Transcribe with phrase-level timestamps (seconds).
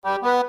[0.00, 0.44] Fala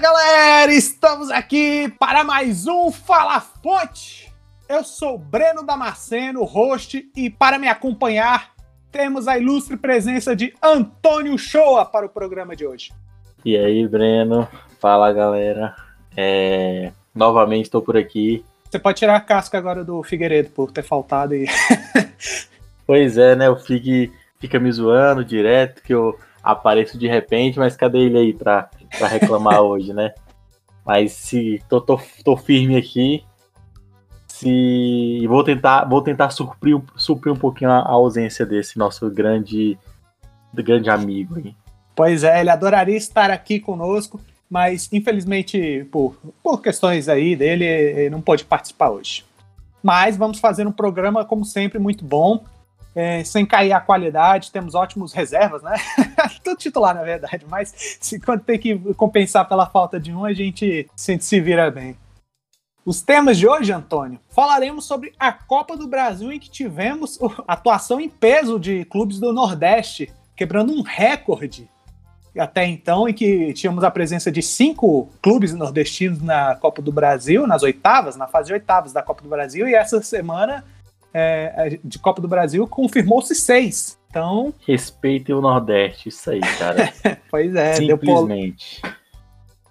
[0.00, 4.34] galera, estamos aqui para mais um Fala Fonte.
[4.68, 8.50] Eu sou Breno Damasceno, host, e para me acompanhar
[8.90, 12.92] temos a ilustre presença de Antônio Shoa para o programa de hoje.
[13.44, 14.48] E aí, Breno?
[14.80, 15.74] Fala galera.
[16.16, 16.92] É...
[17.14, 18.44] Novamente estou por aqui.
[18.70, 21.46] Você pode tirar a casca agora do Figueiredo por ter faltado e.
[22.86, 23.48] pois é, né?
[23.48, 28.32] O Fig fica me zoando direto que eu apareço de repente, mas cadê ele aí
[28.32, 30.12] pra, pra reclamar hoje, né?
[30.84, 33.24] Mas se tô, tô, tô firme aqui,
[34.26, 39.78] se vou tentar vou tentar suprir, suprir um pouquinho a ausência desse nosso grande
[40.54, 41.54] grande amigo aí.
[41.98, 48.10] Pois é, ele adoraria estar aqui conosco, mas infelizmente por, por questões aí dele ele
[48.10, 49.24] não pôde participar hoje.
[49.82, 52.44] Mas vamos fazer um programa como sempre muito bom
[52.94, 55.74] é, sem cair a qualidade, temos ótimos reservas, né?
[56.44, 60.32] Tudo titular, na verdade, mas se, quando tem que compensar pela falta de um, a
[60.32, 61.96] gente, a gente se vira bem.
[62.84, 68.00] Os temas de hoje, Antônio, falaremos sobre a Copa do Brasil em que tivemos atuação
[68.00, 71.68] em peso de clubes do Nordeste, quebrando um recorde
[72.36, 77.46] até então, em que tínhamos a presença de cinco clubes nordestinos na Copa do Brasil,
[77.46, 80.64] nas oitavas, na fase de oitavas da Copa do Brasil, e essa semana
[81.12, 83.98] é, de Copa do Brasil, confirmou-se seis.
[84.10, 84.54] Então.
[84.66, 86.92] Respeitem o Nordeste, isso aí, cara.
[87.30, 88.80] pois é, simplesmente.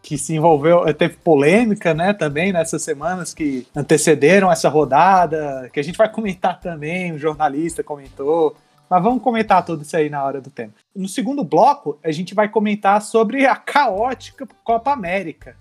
[0.02, 5.84] Que se envolveu, teve polêmica, né, também nessas semanas que antecederam essa rodada, que a
[5.84, 8.56] gente vai comentar também, um jornalista comentou.
[8.90, 10.74] Mas vamos comentar tudo isso aí na hora do tema.
[10.96, 15.56] No segundo bloco, a gente vai comentar sobre a caótica Copa América.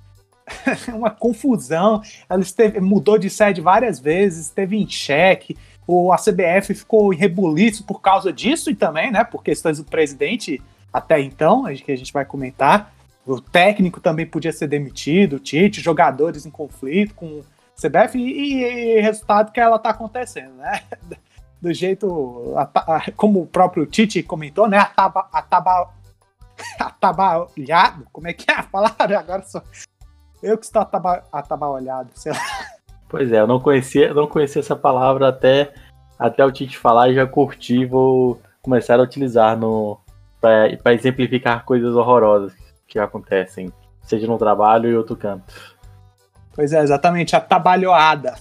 [0.95, 2.01] uma confusão.
[2.29, 5.57] Ela esteve, mudou de sede várias vezes, esteve em xeque.
[5.87, 9.85] O, a CBF ficou em rebuliço por causa disso e também, né, por questões do
[9.85, 10.61] presidente
[10.93, 12.93] até então, que a gente vai comentar.
[13.27, 17.45] O técnico também podia ser demitido, o Tite, jogadores em conflito com o
[17.77, 20.81] CBF e, e, e resultado que ela está acontecendo, né?
[21.61, 24.79] Do jeito, a, a, como o próprio Tite comentou, né?
[24.79, 25.91] Ataba, ataba,
[26.79, 29.19] atabalhado, como é que é a palavra?
[29.19, 29.63] Agora só,
[30.43, 32.39] eu que estou ataba, atabalhado, sei lá.
[33.09, 35.73] Pois é, eu não conhecia, não conhecia essa palavra até,
[36.19, 39.99] até o Tite falar e já curti, vou começar a utilizar no
[40.41, 42.53] para exemplificar coisas horrorosas
[42.87, 45.53] que acontecem, seja no trabalho e outro canto.
[46.55, 48.35] Pois é, exatamente, a tabalhoada.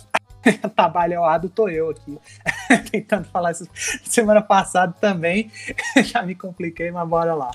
[0.63, 2.17] Atabalhoado tô eu aqui,
[2.91, 3.67] tentando falar isso
[4.03, 5.51] semana passada também,
[6.03, 7.51] já me compliquei, mas bora lá.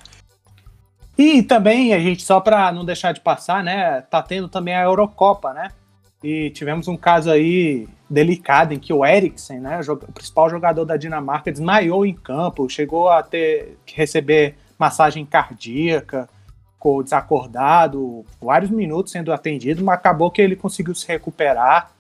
[1.17, 4.85] E também, a gente, só para não deixar de passar, né, tá tendo também a
[4.85, 5.69] Eurocopa, né?
[6.23, 10.97] E tivemos um caso aí delicado em que o Eriksen, né, o principal jogador da
[10.97, 16.29] Dinamarca, desmaiou em campo, chegou a ter que receber massagem cardíaca,
[16.73, 21.91] ficou desacordado, vários minutos sendo atendido, mas acabou que ele conseguiu se recuperar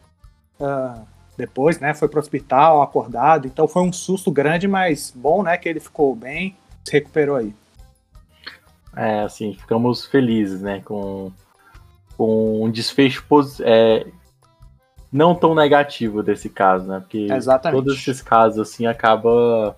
[0.60, 1.06] uh,
[1.36, 5.56] depois, né, foi para o hospital acordado, então foi um susto grande, mas bom, né,
[5.56, 7.54] que ele ficou bem, se recuperou aí
[8.96, 11.32] é, assim, ficamos felizes, né, com,
[12.16, 13.24] com um desfecho
[13.60, 14.06] é,
[15.12, 17.78] não tão negativo desse caso, né, porque Exatamente.
[17.78, 19.76] todos esses casos, assim, acaba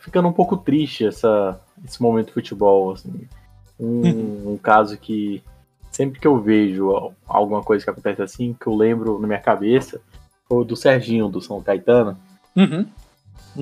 [0.00, 3.28] ficando um pouco triste essa, esse momento de futebol, assim.
[3.78, 4.52] Um, uhum.
[4.52, 5.42] um caso que
[5.94, 10.00] sempre que eu vejo alguma coisa que acontece assim, que eu lembro na minha cabeça,
[10.48, 12.18] foi o do Serginho, do São Caetano.
[12.56, 12.86] Uhum.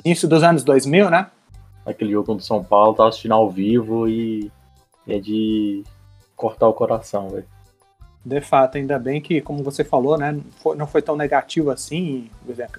[0.03, 1.27] Início dos anos 2000, né?
[1.85, 4.51] aquele jogo contra o São Paulo, tava assistindo ao vivo e
[5.07, 5.83] é de
[6.35, 7.45] cortar o coração, velho.
[8.25, 10.39] De fato, ainda bem que, como você falou, né,
[10.77, 12.29] não foi tão negativo assim.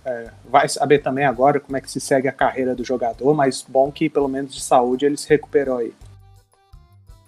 [0.06, 3.62] É, vai saber também agora como é que se segue a carreira do jogador, mas
[3.68, 5.92] bom que pelo menos de saúde ele se recuperou aí.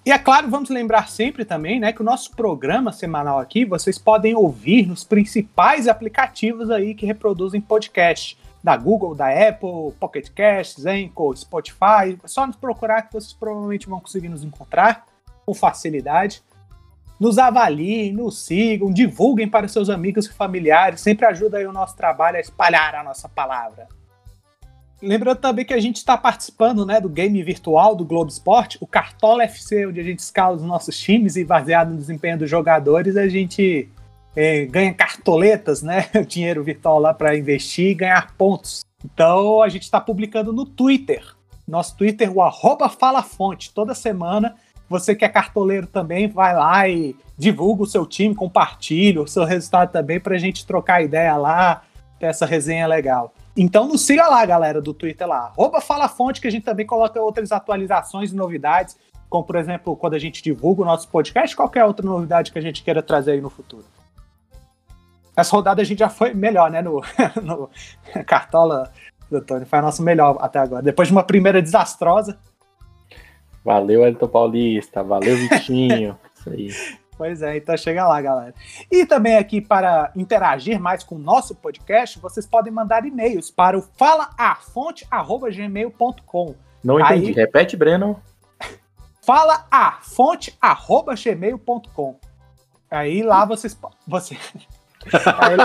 [0.07, 3.99] E é claro, vamos lembrar sempre também, né, que o nosso programa semanal aqui vocês
[3.99, 10.89] podem ouvir nos principais aplicativos aí que reproduzem podcast da Google, da Apple, Pocket Cast,
[10.89, 12.17] Anchor, Spotify.
[12.23, 15.07] É só nos procurar que vocês provavelmente vão conseguir nos encontrar
[15.45, 16.41] com facilidade.
[17.19, 21.01] Nos avaliem, nos sigam, divulguem para seus amigos e familiares.
[21.01, 23.89] Sempre ajuda aí o nosso trabalho a espalhar a nossa palavra.
[25.07, 28.87] Lembrando também que a gente está participando né, do game virtual do Globo Esporte, o
[28.89, 33.17] Cartola FC, onde a gente escala os nossos times e baseado no desempenho dos jogadores,
[33.17, 33.89] a gente
[34.35, 36.07] é, ganha cartoletas, né?
[36.27, 38.85] Dinheiro virtual lá para investir e ganhar pontos.
[39.05, 41.25] Então a gente está publicando no Twitter.
[41.69, 43.73] Nosso Twitter, o arroba FalaFonte.
[43.73, 44.57] Toda semana
[44.89, 49.45] Você que é cartoleiro também, vai lá e divulga o seu time, compartilha o seu
[49.45, 51.83] resultado também para a gente trocar ideia lá,
[52.19, 53.33] ter essa resenha legal.
[53.57, 55.53] Então nos siga lá, galera, do Twitter lá.
[55.57, 58.97] Arroba Fala Fonte, que a gente também coloca outras atualizações e novidades,
[59.31, 62.63] como por exemplo, quando a gente divulga o nosso podcast, qualquer outra novidade que a
[62.63, 63.85] gente queira trazer aí no futuro.
[65.35, 66.83] Essa rodada a gente já foi melhor, né?
[66.83, 67.03] No,
[67.43, 67.71] no
[68.25, 68.91] Cartola
[69.31, 69.65] do Tony.
[69.65, 70.83] Foi a nossa melhor até agora.
[70.83, 72.39] Depois de uma primeira desastrosa.
[73.65, 75.03] Valeu, Elton Paulista.
[75.03, 76.19] Valeu, Vitinho.
[76.35, 76.71] Isso aí.
[77.17, 78.53] Pois é, então chega lá, galera.
[78.91, 83.79] E também aqui para interagir mais com o nosso podcast, vocês podem mandar e-mails para
[83.79, 86.55] o falaafonte.gmail.com.
[86.85, 87.29] Não entendi.
[87.29, 88.21] Aí, Repete, Breno.
[89.25, 92.21] falaafonte.gmail.com.
[92.91, 93.79] Aí lá vocês.
[94.07, 94.37] Você...
[95.39, 95.57] Aí...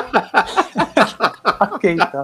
[1.73, 2.23] ok, então.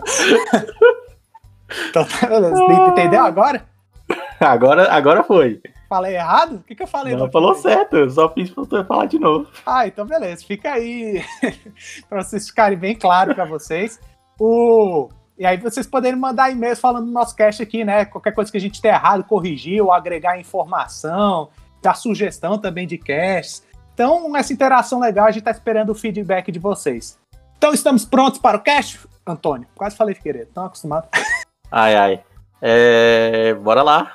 [1.90, 2.64] Então tá, beleza.
[2.90, 3.66] Entendeu agora?
[4.40, 5.60] Agora, agora foi.
[5.90, 6.58] Falei errado?
[6.58, 7.16] O que, que eu falei?
[7.16, 9.50] Não, falou certo, eu só fiz pra você falar de novo.
[9.66, 10.46] Ah, então beleza.
[10.46, 11.24] Fica aí
[12.08, 14.00] para vocês ficarem bem claro para vocês.
[14.40, 15.10] O...
[15.38, 18.06] E aí vocês poderem mandar e-mails falando do nosso cast aqui, né?
[18.06, 21.50] Qualquer coisa que a gente tenha errado, corrigir ou agregar informação,
[21.82, 23.66] dar sugestão também de casts.
[23.94, 27.20] Então, essa interação legal, a gente tá esperando o feedback de vocês.
[27.58, 29.68] Então, estamos prontos para o cast, Antônio?
[29.76, 31.08] Quase falei Figueiredo, tão acostumado.
[31.70, 32.24] Ai, ai.
[32.62, 33.54] É...
[33.56, 34.14] Bora lá.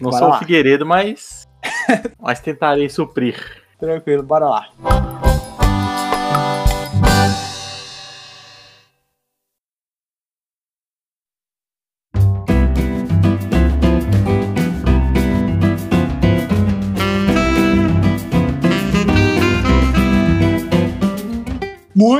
[0.00, 0.36] Não bora sou lá.
[0.36, 1.46] o Figueiredo, mas.
[2.18, 3.36] mas tentarei suprir.
[3.78, 5.31] Tranquilo, bora lá.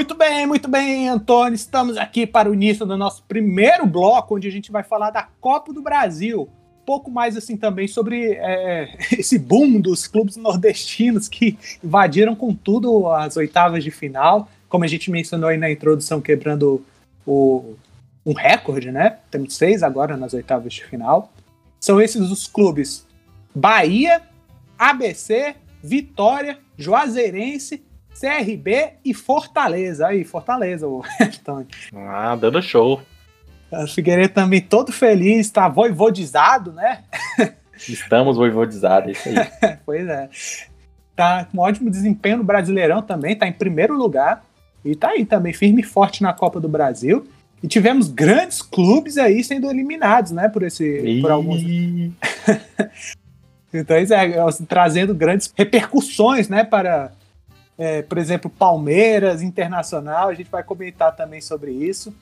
[0.02, 1.54] Muito bem, muito bem, Antônio.
[1.54, 5.28] Estamos aqui para o início do nosso primeiro bloco, onde a gente vai falar da
[5.40, 6.48] Copa do Brasil.
[6.82, 12.52] Um pouco mais assim também sobre é, esse boom dos clubes nordestinos que invadiram com
[12.52, 14.48] tudo as oitavas de final.
[14.68, 16.84] Como a gente mencionou aí na introdução, quebrando
[17.24, 17.76] o,
[18.26, 19.18] um recorde, né?
[19.30, 21.32] Temos seis agora nas oitavas de final.
[21.78, 23.06] São esses os clubes
[23.54, 24.20] Bahia,
[24.76, 27.84] ABC, Vitória, Juazeirense
[28.18, 30.08] CRB e Fortaleza.
[30.08, 31.68] Aí, Fortaleza, o Antônio.
[31.94, 33.00] Ah, dando show.
[33.70, 37.04] O Figueiredo também todo feliz, tá voivodizado, né?
[37.76, 39.78] Estamos voivodizados, isso aí.
[39.84, 40.28] pois é.
[41.16, 44.44] Tá com um ótimo desempenho no Brasileirão também, tá em primeiro lugar.
[44.84, 47.26] E tá aí também, firme e forte na Copa do Brasil.
[47.62, 50.48] E tivemos grandes clubes aí sendo eliminados, né?
[50.48, 51.20] Por esse.
[51.20, 51.62] Por alguns.
[53.72, 54.06] então, é,
[54.68, 56.64] trazendo grandes repercussões, né?
[56.64, 57.12] Para
[57.78, 62.14] é, por exemplo, Palmeiras, Internacional, a gente vai comentar também sobre isso.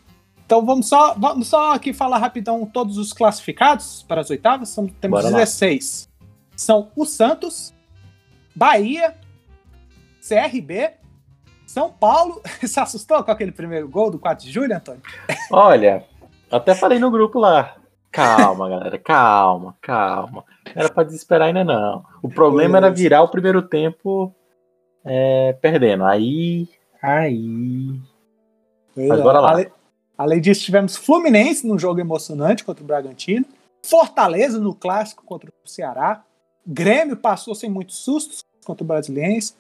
[0.46, 4.68] Então vamos só, vamos só aqui falar rapidão todos os classificados para as oitavas.
[4.68, 6.08] São, temos Bora 16.
[6.10, 6.26] Lá.
[6.56, 7.72] São o Santos,
[8.54, 9.14] Bahia,
[10.26, 10.90] CRB,
[11.66, 12.42] São Paulo.
[12.66, 15.02] Se assustou com aquele primeiro gol do 4 de julho, Antônio?
[15.52, 16.04] Olha,
[16.50, 17.76] até falei no grupo lá.
[18.10, 20.44] Calma, galera, calma, calma.
[20.66, 22.04] Não era para desesperar ainda não.
[22.20, 24.34] O problema era virar o primeiro tempo
[25.04, 26.04] é, perdendo.
[26.04, 26.68] Aí.
[27.02, 28.00] Aí.
[28.96, 29.50] Mas bora lá.
[29.50, 29.66] Além,
[30.16, 33.46] além disso, tivemos Fluminense num jogo emocionante contra o Bragantino.
[33.82, 36.22] Fortaleza no clássico contra o Ceará.
[36.66, 39.54] Grêmio passou sem muitos sustos contra o Brasiliense.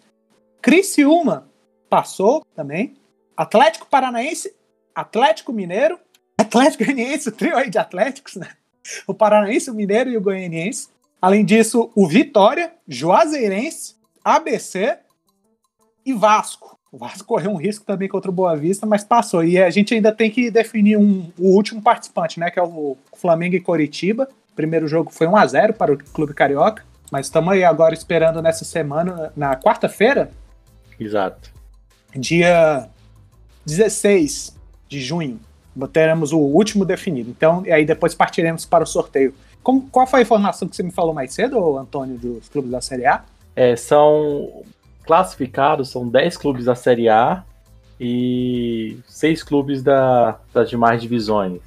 [0.60, 1.48] Criciúma
[1.88, 2.96] passou também.
[3.36, 4.54] Atlético Paranaense,
[4.94, 5.98] Atlético Mineiro,
[6.38, 8.48] Atlético Goianiense, o trio aí de Atléticos, né?
[9.06, 10.88] O Paranaense, o Mineiro e o Goianiense.
[11.20, 14.98] Além disso, o Vitória, Juazeirense, ABC,
[16.04, 16.78] e Vasco.
[16.92, 19.44] O Vasco correu um risco também contra o Boa Vista, mas passou.
[19.44, 22.50] E a gente ainda tem que definir um, o último participante, né?
[22.50, 24.28] Que é o Flamengo e Coritiba.
[24.52, 26.84] O primeiro jogo foi 1 a 0 para o Clube Carioca.
[27.10, 30.30] Mas estamos aí agora esperando nessa semana, na quarta-feira.
[30.98, 31.52] Exato.
[32.14, 32.88] Dia
[33.64, 34.56] 16
[34.88, 35.38] de junho.
[35.92, 37.30] Teremos o último definido.
[37.30, 39.32] Então, e aí depois partiremos para o sorteio.
[39.62, 42.80] Como, qual foi a informação que você me falou mais cedo, Antônio, dos clubes da
[42.80, 43.24] Série A?
[43.54, 44.64] É, são
[45.10, 47.42] classificados são 10 clubes da Série A
[47.98, 51.60] e 6 clubes da, das demais divisões.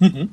[0.00, 0.26] Uhum.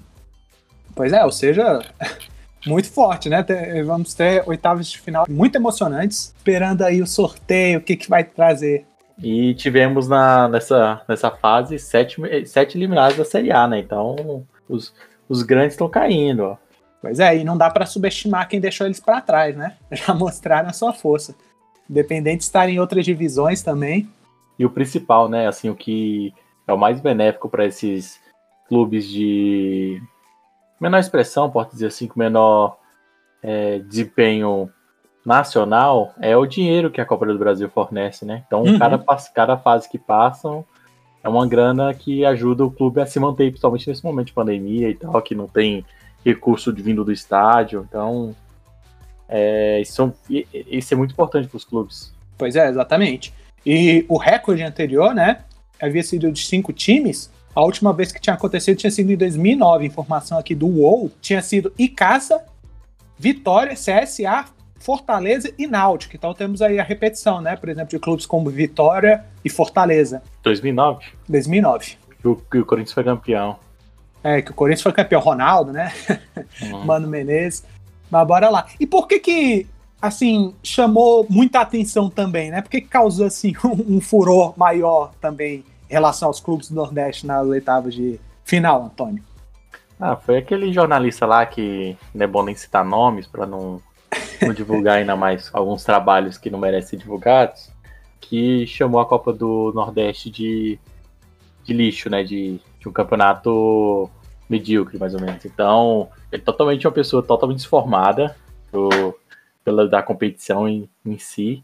[0.95, 1.81] Pois é, ou seja,
[2.65, 3.45] muito forte, né?
[3.85, 8.23] Vamos ter oitavas de final muito emocionantes, esperando aí o sorteio, o que, que vai
[8.23, 8.85] trazer.
[9.21, 13.79] E tivemos na, nessa, nessa fase sete, sete eliminados da Série A, né?
[13.79, 14.93] Então os,
[15.27, 16.43] os grandes estão caindo.
[16.43, 16.57] Ó.
[17.01, 19.75] Pois é, e não dá para subestimar quem deixou eles para trás, né?
[19.91, 21.35] Já mostraram a sua força.
[21.89, 24.09] Independente de estar em outras divisões também.
[24.57, 25.47] E o principal, né?
[25.47, 26.33] Assim, o que
[26.67, 28.19] é o mais benéfico para esses
[28.67, 30.01] clubes de
[30.79, 32.77] menor expressão, pode dizer assim, com menor
[33.41, 34.69] é, desempenho
[35.25, 38.43] nacional é o dinheiro que a Copa do Brasil fornece, né?
[38.47, 38.79] Então, uhum.
[38.79, 39.03] cada,
[39.33, 40.63] cada fase que passam
[41.21, 44.89] é uma grana que ajuda o clube a se manter, principalmente nesse momento de pandemia
[44.89, 45.85] e tal, que não tem
[46.23, 47.85] recurso de vindo do estádio.
[47.87, 48.33] Então,
[49.27, 52.13] é, isso, isso é muito importante para os clubes.
[52.37, 53.33] Pois é, exatamente.
[53.65, 55.39] E o recorde anterior, né,
[55.81, 57.31] havia sido de cinco times.
[57.53, 59.85] A última vez que tinha acontecido tinha sido em 2009.
[59.85, 62.43] Informação aqui do UOL tinha sido Icasa,
[63.17, 64.45] Vitória, CSA,
[64.79, 66.15] Fortaleza e Náutico.
[66.15, 67.55] Então temos aí a repetição, né?
[67.55, 70.21] Por exemplo, de clubes como Vitória e Fortaleza.
[70.43, 71.05] 2009?
[71.27, 71.97] 2009.
[72.23, 73.57] E o, o Corinthians foi campeão.
[74.23, 75.19] É, que o Corinthians foi campeão.
[75.19, 75.91] Ronaldo, né?
[76.61, 76.85] Uhum.
[76.85, 77.65] Mano Menezes.
[78.09, 78.65] Mas bora lá.
[78.79, 79.67] E por que que,
[80.01, 82.61] assim, chamou muita atenção também, né?
[82.61, 86.75] Por que, que causou, assim, um, um furor maior também em relação aos clubes do
[86.75, 89.23] Nordeste nas oitavas de final, Antônio?
[89.99, 93.81] Ah, foi aquele jornalista lá que não é bom nem citar nomes para não
[94.41, 97.71] não divulgar ainda mais alguns trabalhos que não merecem divulgados,
[98.21, 100.79] que chamou a Copa do Nordeste de,
[101.63, 102.23] de lixo, né?
[102.23, 104.09] De, de um campeonato
[104.49, 105.43] medíocre, mais ou menos.
[105.45, 108.35] Então, é totalmente uma pessoa totalmente desformada
[108.71, 109.17] pro,
[109.63, 111.63] pela da competição em, em si,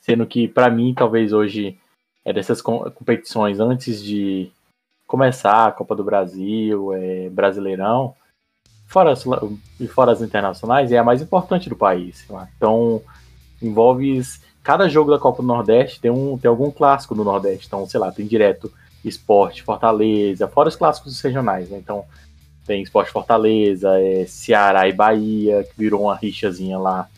[0.00, 1.78] sendo que para mim talvez hoje
[2.24, 4.50] é dessas competições antes de
[5.06, 8.14] começar a Copa do Brasil, é, Brasileirão,
[8.86, 9.12] fora
[9.78, 12.26] e fora as internacionais, é a mais importante do país.
[12.56, 13.02] Então,
[13.60, 14.22] envolve.
[14.62, 17.66] Cada jogo da Copa do Nordeste tem, um, tem algum clássico do Nordeste.
[17.66, 18.72] Então, sei lá, tem direto
[19.04, 21.68] Esporte Fortaleza, fora os clássicos regionais.
[21.68, 21.78] Né?
[21.78, 22.04] Então,
[22.66, 27.08] tem Esporte Fortaleza, é, Ceará e Bahia, que virou uma rixazinha lá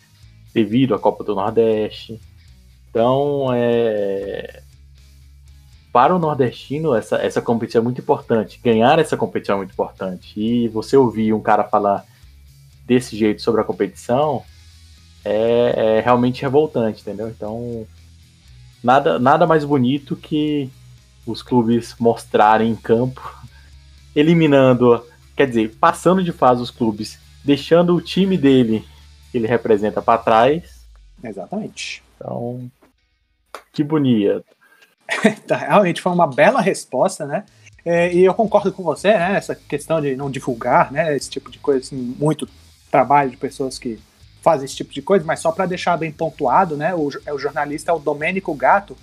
[0.53, 2.21] devido à Copa do Nordeste.
[2.91, 4.63] Então, é,
[5.93, 8.61] para o nordestino, essa, essa competição é muito importante.
[8.63, 10.39] Ganhar essa competição é muito importante.
[10.39, 12.05] E você ouvir um cara falar
[12.85, 14.43] desse jeito sobre a competição
[15.25, 17.29] é, é realmente revoltante, entendeu?
[17.29, 17.87] Então,
[18.83, 20.71] nada, nada mais bonito que
[21.27, 23.35] os clubes mostrarem em campo,
[24.15, 25.05] eliminando,
[25.37, 28.85] quer dizer, passando de fase os clubes, deixando o time dele
[29.31, 30.81] que ele representa para trás.
[31.23, 32.03] Exatamente.
[32.17, 32.71] Então,
[33.73, 34.45] que bonito.
[35.47, 37.45] Tá, realmente foi uma bela resposta, né?
[37.85, 39.37] É, e eu concordo com você, né?
[39.37, 41.17] Essa questão de não divulgar, né?
[41.17, 42.49] Esse tipo de coisa, assim, muito
[42.91, 44.01] trabalho de pessoas que
[44.43, 46.95] fazem esse tipo de coisa, mas só para deixar bem pontuado, né?
[46.95, 48.97] O, o jornalista é o Domênico Gato,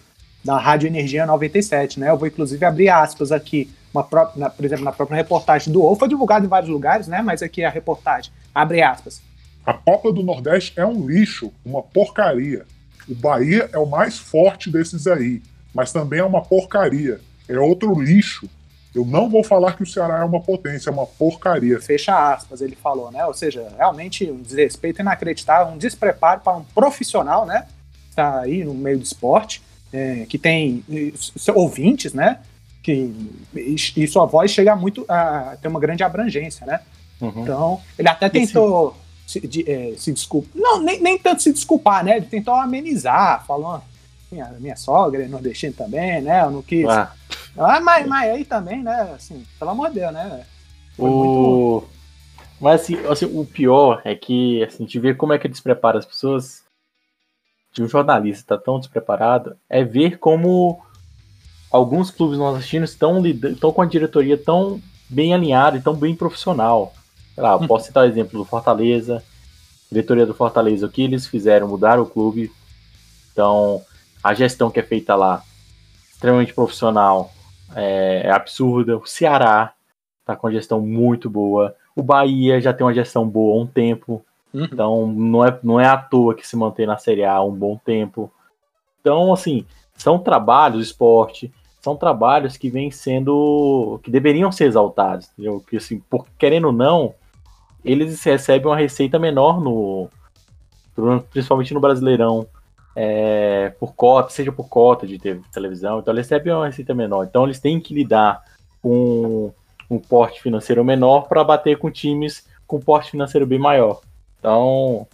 [0.44, 2.10] da Rádio Energia 97, né?
[2.10, 5.82] Eu vou inclusive abrir aspas aqui, uma própria, na, por exemplo, na própria reportagem do
[5.82, 7.22] UOL, foi divulgado em vários lugares, né?
[7.22, 9.22] Mas aqui a reportagem, abre aspas.
[9.66, 12.66] A Copa do Nordeste é um lixo, uma porcaria.
[13.08, 15.42] O Bahia é o mais forte desses aí
[15.74, 17.20] mas também é uma porcaria.
[17.50, 18.48] É outro lixo.
[18.94, 21.82] Eu não vou falar que o Ceará é uma potência, é uma porcaria.
[21.82, 23.26] Fecha aspas, ele falou, né?
[23.26, 27.66] Ou seja, realmente um desrespeito inacreditável, um despreparo para um profissional, né?
[28.08, 30.84] Está aí no meio do esporte, é, que tem
[31.54, 32.40] ouvintes, né?
[32.82, 33.14] Que,
[33.56, 36.82] e, sua voz chega muito a ter uma grande abrangência, né?
[37.22, 37.44] Uhum.
[37.44, 40.52] Então, ele até tentou se, de, é, se desculpar.
[40.54, 42.18] Não, nem, nem tanto se desculpar, né?
[42.18, 43.84] Ele tentou amenizar, falando
[44.34, 46.42] minha, minha sogra é nordestina também, né?
[46.42, 46.88] Eu não quis.
[46.88, 47.14] Ah.
[47.56, 49.14] Ah, mas, mas aí também, né?
[49.16, 50.44] Assim, pelo amor de Deus, né?
[50.98, 51.14] Foi o...
[51.14, 51.94] Muito...
[52.60, 56.00] Mas assim, assim, o pior é que assim, a gente vê como é que desprepara
[56.00, 56.63] as pessoas.
[57.74, 60.80] De um jornalista tão despreparado, é ver como
[61.72, 66.94] alguns clubes nordestinos estão, estão com a diretoria tão bem alinhada e tão bem profissional.
[67.36, 67.68] Lá, hum.
[67.68, 69.24] posso citar o exemplo do Fortaleza,
[69.92, 72.52] diretoria do Fortaleza, o que eles fizeram, mudar o clube.
[73.32, 73.82] Então,
[74.24, 75.44] a gestão que é feita lá,
[76.12, 77.34] extremamente profissional,
[77.76, 78.98] é, é absurda.
[78.98, 79.74] O Ceará
[80.26, 81.76] tá com uma gestão muito boa.
[81.96, 84.24] O Bahia já tem uma gestão boa há um tempo.
[84.54, 84.66] Uhum.
[84.66, 87.78] Então não é, não é à toa que se mantém na Série A um bom
[87.78, 88.32] tempo.
[89.02, 94.00] Então, assim, são trabalhos, esporte, são trabalhos que vêm sendo.
[94.04, 95.30] que deveriam ser exaltados.
[95.34, 95.64] Entendeu?
[95.68, 97.14] Que, assim, por, querendo ou não,
[97.84, 100.10] eles recebem uma receita menor no.
[101.32, 102.48] Principalmente no Brasileirão
[102.96, 105.18] é, por cota, seja por cota de
[105.52, 107.24] televisão, então eles recebem uma receita menor.
[107.24, 108.44] Então eles têm que lidar
[108.82, 109.52] com
[109.90, 114.02] um porte financeiro menor para bater com times com porte financeiro bem maior.
[114.44, 115.08] Então,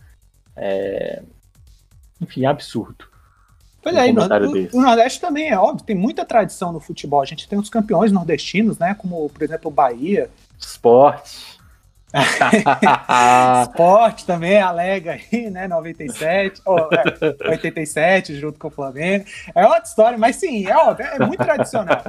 [0.55, 1.21] é...
[2.19, 3.05] enfim, absurdo.
[3.79, 4.23] Pois um é, no,
[4.73, 7.21] o Nordeste também é óbvio, tem muita tradição no futebol.
[7.21, 8.95] A gente tem os campeões nordestinos, né?
[8.95, 10.31] Como, por exemplo, o Bahia.
[10.59, 11.59] Esporte.
[13.61, 15.67] Esporte também alega aí, né?
[15.67, 19.25] 97, oh, é, 87 junto com o Flamengo.
[19.53, 22.01] É outra história, mas sim, é óbvio, é muito tradicional.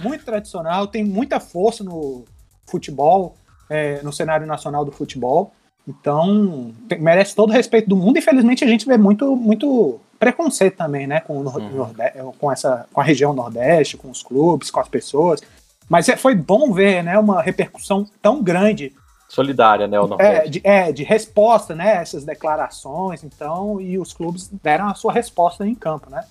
[0.00, 2.24] Muito tradicional, tem muita força no
[2.66, 3.36] futebol,
[3.70, 5.54] é, no cenário nacional do futebol.
[5.86, 8.18] Então, merece todo o respeito do mundo.
[8.18, 11.20] Infelizmente, a gente vê muito, muito preconceito também, né?
[11.20, 11.70] Com, o Uhum.
[11.70, 15.40] Nordeste, com, essa, com a região Nordeste, com os clubes, com as pessoas.
[15.88, 18.92] Mas é- foi bom ver né, uma repercussão tão grande
[19.28, 20.50] Solidária, né, o é, Nordeste.
[20.50, 21.96] de, é, de resposta, né?
[21.96, 26.24] Essas declarações, então, e os clubes deram a sua resposta em campo, né?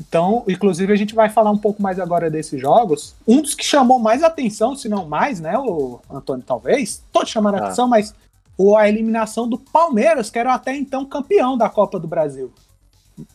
[0.00, 3.14] Então, inclusive, a gente vai falar um pouco mais agora desses jogos.
[3.26, 7.58] Um dos que chamou mais atenção, se não mais, né, o Antônio, talvez, todos chamaram
[7.58, 7.64] Ah.
[7.64, 8.14] atenção, mas
[8.62, 12.52] o, a eliminação do Palmeiras, que era até então campeão da Copa do Brasil.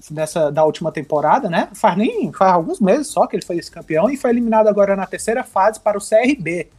[0.09, 1.69] Dessa, da última temporada, né?
[1.73, 4.95] Faz nem faz alguns meses só que ele foi esse campeão e foi eliminado agora
[4.95, 6.69] na terceira fase para o CRB.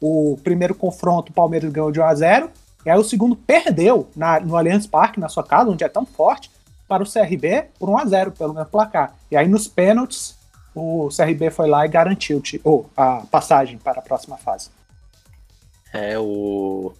[0.00, 2.50] O primeiro confronto, o Palmeiras ganhou de 1 a 0
[2.84, 6.06] e aí o segundo perdeu na- no Allianz Parque, na sua casa, onde é tão
[6.06, 6.50] forte,
[6.86, 9.16] para o CRB por 1 a 0 pelo mesmo placar.
[9.30, 10.36] E aí nos pênaltis,
[10.74, 14.70] o CRB foi lá e garantiu oh, a passagem para a próxima fase.
[15.92, 16.92] É, o.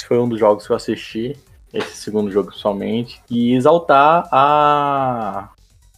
[0.00, 1.36] Esse foi um dos jogos que eu assisti,
[1.74, 5.50] esse segundo jogo principalmente, e exaltar a.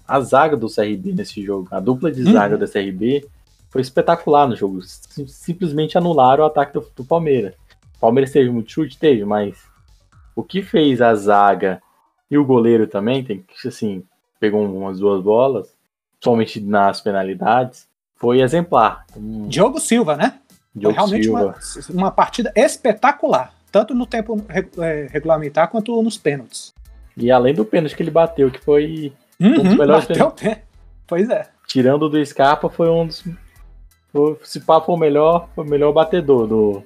[0.08, 1.68] A zaga do CRB nesse jogo.
[1.70, 2.32] A dupla de Uhum.
[2.32, 3.24] zaga da CRB
[3.70, 4.82] foi espetacular no jogo.
[4.82, 7.54] Sim- Simplesmente anularam o ataque do, do Palmeiras.
[7.96, 9.56] O Palmeiras teve muito chute, teve, mas
[10.34, 11.80] o que fez a zaga
[12.30, 14.02] e o goleiro também, tem que, assim,
[14.40, 15.72] pegou umas duas bolas,
[16.20, 19.06] somente nas penalidades, foi exemplar.
[19.16, 20.40] Diogo Silva, né?
[20.50, 21.56] Foi Diogo realmente Silva.
[21.90, 26.72] uma, uma partida espetacular, tanto no tempo eh, regulamentar quanto nos pênaltis.
[27.16, 30.30] E além do pênalti que ele bateu, que foi, Um dos Uhum, melhores bateu o
[30.30, 30.62] pé.
[31.06, 31.48] Pois é.
[31.66, 33.24] tirando do Scarpa, foi um dos.
[34.12, 36.82] Foi, se pá, foi o melhor, foi o melhor batedor do,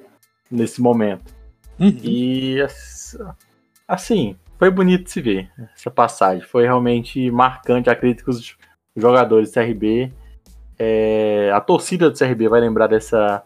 [0.51, 1.35] nesse momento.
[1.79, 1.97] Uhum.
[2.03, 3.19] E ass-
[3.87, 6.43] assim, foi bonito de se ver essa passagem.
[6.47, 7.91] Foi realmente marcante.
[7.91, 8.57] Acredito que os
[8.97, 10.13] jogadores do CRB,
[10.79, 13.43] é, a torcida do CRB vai lembrar dessa,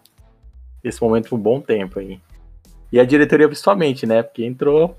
[0.82, 2.20] desse momento por um bom tempo aí.
[2.92, 4.22] E a diretoria principalmente, né?
[4.22, 4.96] Porque entrou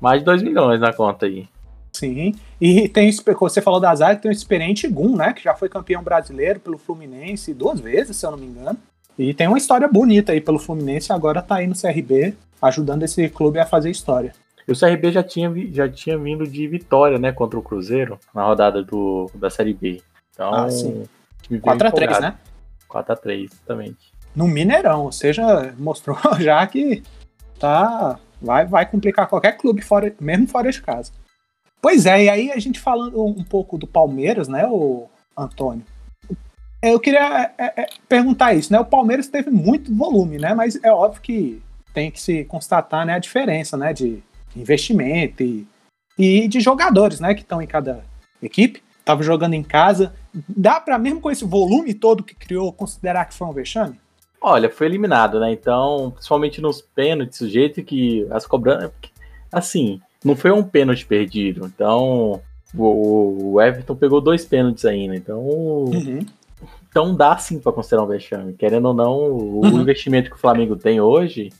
[0.00, 1.48] mais de 2 milhões na conta aí.
[1.92, 2.34] Sim.
[2.60, 5.32] E tem, você falou da zaga, tem o experiente Gum, né?
[5.32, 8.76] Que já foi campeão brasileiro pelo Fluminense duas vezes, se eu não me engano.
[9.18, 13.28] E tem uma história bonita aí pelo Fluminense, agora tá aí no CRB, ajudando esse
[13.28, 14.32] clube a fazer história.
[14.66, 18.44] E o CRB já tinha, já tinha vindo de vitória, né, contra o Cruzeiro na
[18.44, 20.02] rodada do, da Série B.
[20.32, 21.04] Então, Ah, sim.
[21.42, 22.20] time veio 4x3, empolgado.
[22.22, 22.34] né?
[22.90, 24.12] 4x3, exatamente.
[24.34, 27.02] No Mineirão, ou seja, mostrou já que
[27.58, 31.12] tá vai, vai complicar qualquer clube fora, mesmo fora de casa.
[31.80, 35.84] Pois é, e aí a gente falando um pouco do Palmeiras, né, o Antônio?
[36.82, 38.78] Eu queria é, é, perguntar isso, né?
[38.78, 40.52] O Palmeiras teve muito volume, né?
[40.52, 41.62] Mas é óbvio que
[41.94, 44.22] tem que se constatar, né, a diferença, né, de
[44.54, 45.66] investimento e,
[46.18, 48.04] e de jogadores, né, que estão em cada
[48.42, 48.82] equipe.
[49.04, 50.14] Tava jogando em casa.
[50.48, 53.98] Dá pra mesmo com esse volume todo que criou considerar que foi um vexame?
[54.46, 55.50] Olha, foi eliminado, né?
[55.52, 58.90] Então, principalmente nos pênaltis, o jeito que as cobranças.
[59.50, 61.64] Assim, não foi um pênalti perdido.
[61.64, 62.42] Então,
[62.76, 65.16] o, Everton pegou dois pênaltis ainda.
[65.16, 66.18] Então, Uhum.
[66.90, 68.52] então dá sim pra considerar um vexame.
[68.52, 69.80] Querendo ou não, o Uhum.
[69.80, 71.50] investimento que o Flamengo tem hoje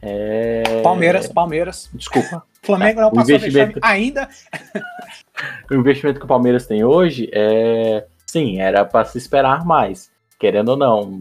[0.00, 0.82] é.
[0.82, 1.90] Palmeiras, Palmeiras.
[1.92, 2.42] Desculpa.
[2.62, 4.28] Flamengo não passou investimento- ainda.
[5.70, 8.06] o investimento que o Palmeiras tem hoje é.
[8.26, 10.10] Sim, era pra se esperar mais.
[10.38, 11.20] Querendo ou não.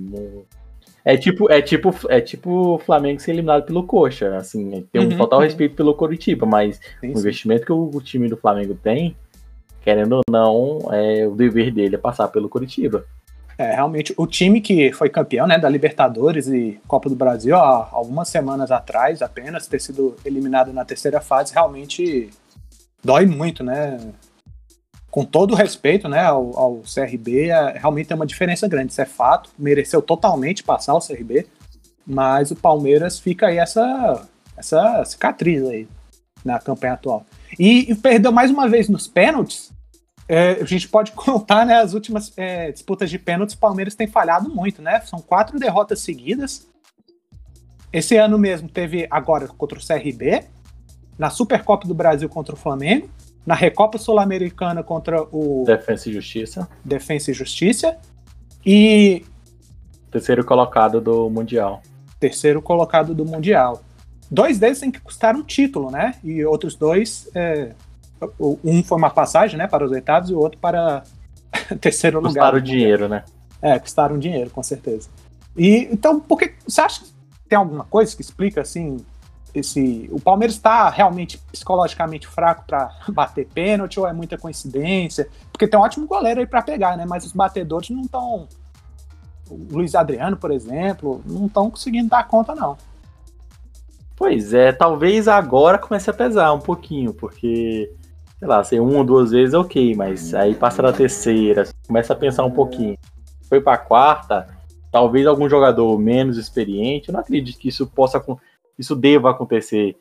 [1.03, 4.35] É tipo, é tipo, é tipo o Flamengo ser eliminado pelo Coxa.
[4.37, 5.45] Assim, tem um Uhum, total uhum.
[5.45, 7.19] respeito pelo Coritiba, mas Sim, o sim.
[7.19, 9.15] investimento que o, o time do Flamengo tem,
[9.81, 13.05] querendo ou não, é, o dever dele é passar pelo Coritiba.
[13.57, 17.89] É, realmente, o time que foi campeão né, da Libertadores e Copa do Brasil há
[17.91, 22.29] algumas semanas atrás apenas, ter sido eliminado na terceira fase, realmente
[23.03, 23.99] dói muito, né?
[25.09, 29.05] Com todo respeito né, ao, ao CRB, é, realmente tem uma diferença grande, isso é
[29.05, 29.49] fato.
[29.57, 31.47] Mereceu totalmente passar o CRB,
[32.05, 35.87] mas o Palmeiras fica aí essa, essa cicatriz aí
[36.45, 37.25] na campanha atual.
[37.57, 39.71] E, e perdeu mais uma vez nos pênaltis,
[40.27, 44.05] é, a gente pode contar, né, as últimas é, disputas de pênaltis, o Palmeiras tem
[44.05, 45.01] falhado muito, né?
[45.01, 46.67] São quatro derrotas seguidas.
[47.91, 50.45] Esse ano mesmo teve agora contra o CRB,
[51.17, 53.09] na Supercopa do Brasil contra o Flamengo,
[53.45, 56.69] na Recopa Sul-Americana contra o Defensa e Justiça.
[56.83, 57.97] Defensa e Justiça
[58.65, 59.25] e
[60.11, 61.81] Terceiro colocado do Mundial.
[62.19, 63.81] terceiro colocado do Mundial.
[64.29, 66.15] Dois deles têm que custar um título, né?
[66.23, 67.73] E outros dois, é,
[68.39, 71.03] um foi uma passagem, né, para os oitavos e o outro para
[71.79, 72.33] terceiro lugar.
[72.33, 73.23] Custaram o do dinheiro, né?
[73.61, 75.09] É, custaram dinheiro, com certeza.
[75.55, 77.11] E então, por que você acha que
[77.47, 78.97] tem alguma coisa que explica assim
[79.53, 85.27] esse o Palmeiras está realmente psicologicamente fraco para bater pênalti ou é muita coincidência?
[85.51, 87.05] Porque tem um ótimo goleiro aí para pegar, né?
[87.07, 88.47] Mas os batedores não estão
[89.71, 92.77] Luiz Adriano, por exemplo, não estão conseguindo dar conta não.
[94.15, 97.91] Pois é, talvez agora comece a pesar um pouquinho, porque,
[98.37, 102.15] sei lá, ser uma ou duas vezes ok, mas aí passa da terceira, começa a
[102.15, 102.97] pensar um pouquinho.
[103.47, 104.47] Foi pra quarta,
[104.91, 108.21] talvez algum jogador menos experiente, eu não acredito que isso possa
[108.79, 109.97] isso deva acontecer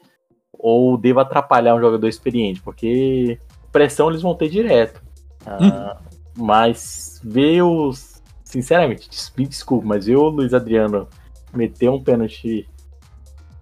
[0.53, 3.39] ou deva atrapalhar um jogador experiente, porque
[3.71, 5.03] pressão eles vão ter direto.
[5.45, 6.45] Ah, uhum.
[6.47, 8.23] Mas ver os.
[8.45, 11.07] Sinceramente, me desculpa, mas ver o Luiz Adriano
[11.53, 12.67] meter um pênalti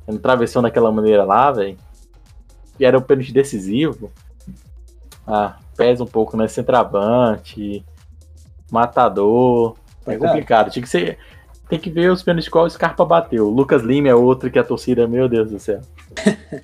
[0.07, 1.77] no travessão daquela maneira lá, velho,
[2.79, 4.13] e era um pênalti decisivo,
[5.27, 6.47] ah, pesa um pouco, né?
[6.47, 7.85] Centravante,
[8.71, 9.77] matador.
[10.07, 10.71] É complicado.
[10.71, 11.19] Tinha que ser.
[11.69, 13.47] Tem que ver os pênaltis qual o Scarpa bateu.
[13.47, 15.81] O Lucas Lima é outro que a torcida, meu Deus do céu.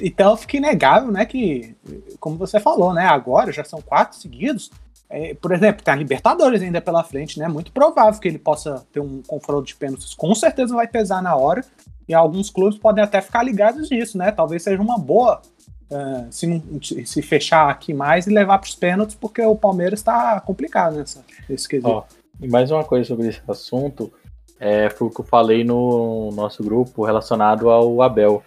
[0.00, 1.74] então fica inegável, né, que,
[2.20, 4.70] como você falou, né, agora já são quatro seguidos.
[5.08, 7.46] É, por exemplo, tem a Libertadores ainda pela frente, né?
[7.46, 10.14] Muito provável que ele possa ter um confronto de pênaltis.
[10.14, 11.62] Com certeza vai pesar na hora.
[12.08, 14.32] E alguns clubes podem até ficar ligados nisso, né?
[14.32, 15.42] Talvez seja uma boa
[15.90, 16.62] uh, se,
[17.04, 21.22] se fechar aqui mais e levar para os pênaltis, porque o Palmeiras está complicado nessa,
[21.46, 21.90] nesse quesito.
[21.90, 22.04] Oh,
[22.42, 24.12] e mais uma coisa sobre esse assunto,
[24.58, 28.42] é, foi o que eu falei no nosso grupo relacionado ao Abel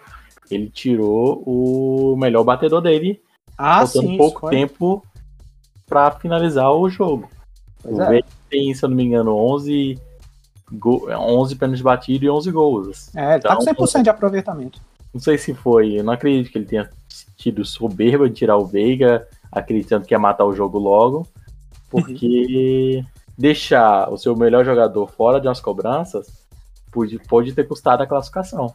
[0.50, 3.20] ele tirou o melhor batedor dele,
[3.56, 5.04] ah, faltando sim, pouco tempo
[5.86, 7.28] para finalizar o jogo.
[7.82, 8.22] Pois o é.
[8.50, 9.98] tem, se eu não me engano, 11,
[10.72, 13.16] go 11 pênaltis batidos e 11 gols.
[13.16, 14.80] É, ele tá com 100% então, de aproveitamento.
[15.12, 16.88] Não sei se foi, eu não acredito que ele tenha
[17.36, 21.26] tido soberba de tirar o Veiga, acreditando que ia matar o jogo logo,
[21.88, 23.04] porque uhum.
[23.36, 26.26] Deixar o seu melhor jogador fora de umas cobranças
[26.90, 28.74] pode, pode ter custado a classificação.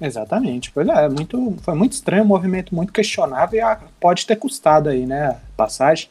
[0.00, 4.88] Exatamente, pois é, muito, foi muito estranho, um movimento muito questionável e pode ter custado
[4.88, 6.10] aí, né, passagem.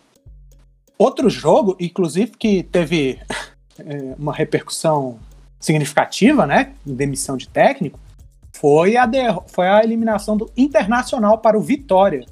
[0.98, 3.20] Outro jogo, inclusive, que teve
[3.78, 5.20] é, uma repercussão
[5.60, 8.00] significativa, né, demissão de técnico,
[8.54, 9.08] foi a,
[9.48, 12.26] foi a eliminação do Internacional para o Vitória.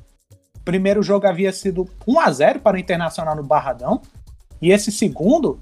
[0.55, 4.01] O primeiro jogo havia sido 1 a 0 para o Internacional no Barradão,
[4.65, 5.59] e esse segundo,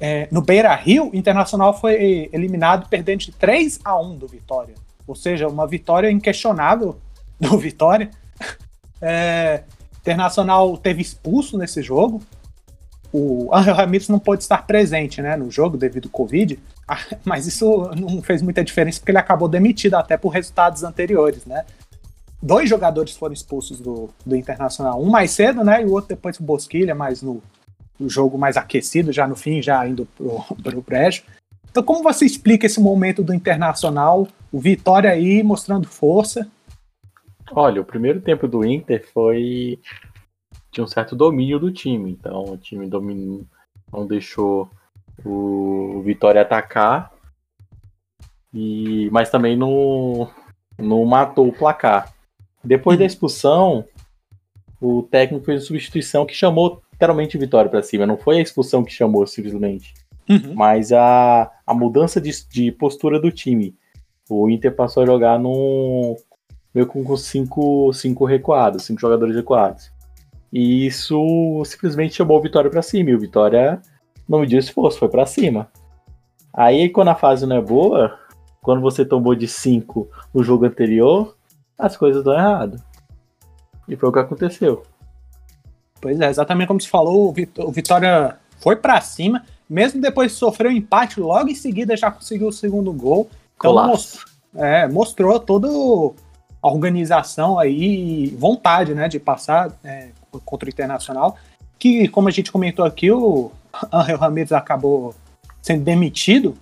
[0.00, 4.74] é, no Beira Rio, o Internacional foi eliminado perdendo de 3 a 1 do Vitória
[5.10, 6.96] ou seja, uma vitória inquestionável
[7.38, 8.10] do Vitória.
[9.02, 9.62] É,
[10.02, 12.20] Internacional teve expulso nesse jogo.
[13.10, 16.58] O Angel Ramírez não pôde estar presente né, no jogo devido ao Covid,
[17.24, 21.64] mas isso não fez muita diferença porque ele acabou demitido até por resultados anteriores, né?
[22.42, 25.80] Dois jogadores foram expulsos do, do Internacional, um mais cedo, né?
[25.80, 27.42] E o outro depois o Bosquilha, mais no,
[28.00, 31.22] no jogo mais aquecido, já no fim, já indo pro, pro brejo.
[31.70, 36.50] Então, como você explica esse momento do Internacional, o Vitória aí mostrando força?
[37.52, 39.78] Olha, o primeiro tempo do Inter foi
[40.70, 43.44] tinha um certo domínio do time, então o time dominou,
[43.92, 44.70] não deixou
[45.24, 47.12] o Vitória atacar,
[48.54, 50.30] e mas também não,
[50.78, 52.12] não matou o placar.
[52.62, 53.84] Depois da expulsão,
[54.80, 58.84] o técnico fez a substituição que chamou literalmente Vitória para cima, não foi a expulsão
[58.84, 59.94] que chamou simplesmente.
[60.28, 60.54] Uhum.
[60.54, 63.74] Mas a, a mudança de, de postura do time.
[64.28, 66.14] O Inter passou a jogar num,
[66.74, 69.90] meio com cinco, cinco recuados, cinco jogadores recuados.
[70.52, 73.10] E isso simplesmente chamou o Vitória para cima.
[73.10, 73.80] E o Vitória
[74.28, 75.68] não mediu esforço, foi para cima.
[76.52, 78.16] Aí quando a fase não é boa,
[78.60, 81.34] quando você tomou de 5 no jogo anterior,
[81.78, 82.76] as coisas dão errado.
[83.88, 84.82] E foi o que aconteceu.
[86.00, 90.68] Pois é, exatamente como você falou, o Vitória foi para cima, mesmo depois de sofrer
[90.68, 93.28] o um empate, logo em seguida já conseguiu o segundo gol.
[93.56, 94.24] Então mostrou,
[94.56, 95.68] é, mostrou toda
[96.62, 100.08] a organização aí, vontade né, de passar é,
[100.44, 101.36] contra o Internacional.
[101.78, 103.50] Que, como a gente comentou aqui, o
[103.92, 105.14] Angel Ramirez acabou
[105.62, 106.56] sendo demitido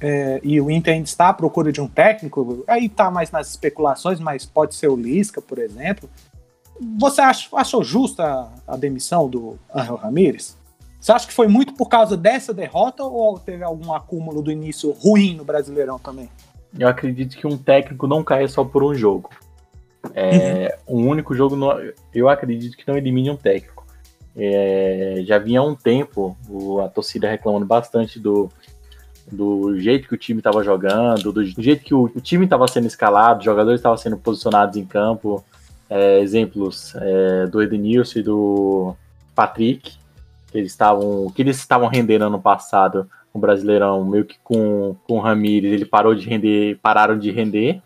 [0.00, 2.64] é, e o Inter ainda está à procura de um técnico.
[2.66, 6.08] Aí está mais nas especulações, mas pode ser o Lisca, por exemplo.
[6.98, 10.56] Você achou, achou justa a demissão do Angel Ramírez?
[10.98, 14.90] Você acha que foi muito por causa dessa derrota ou teve algum acúmulo do início
[14.92, 16.28] ruim no Brasileirão também?
[16.78, 19.30] Eu acredito que um técnico não caia só por um jogo.
[20.14, 21.00] É, uhum.
[21.00, 21.78] Um único jogo, não,
[22.14, 23.84] eu acredito que não elimine um técnico.
[24.36, 28.48] É, já vinha há um tempo o, a torcida reclamando bastante do,
[29.30, 32.66] do jeito que o time estava jogando, do, do, jeito que o, o time estava
[32.68, 35.44] sendo escalado, os jogadores estavam sendo posicionados em campo.
[35.90, 38.94] É, exemplos é, do Edenilson e do
[39.34, 39.98] Patrick,
[40.46, 45.18] que eles estavam que eles estavam rendendo ano passado no Brasileirão, meio que com, com
[45.18, 47.82] o Ramires, ele parou de render, pararam de render.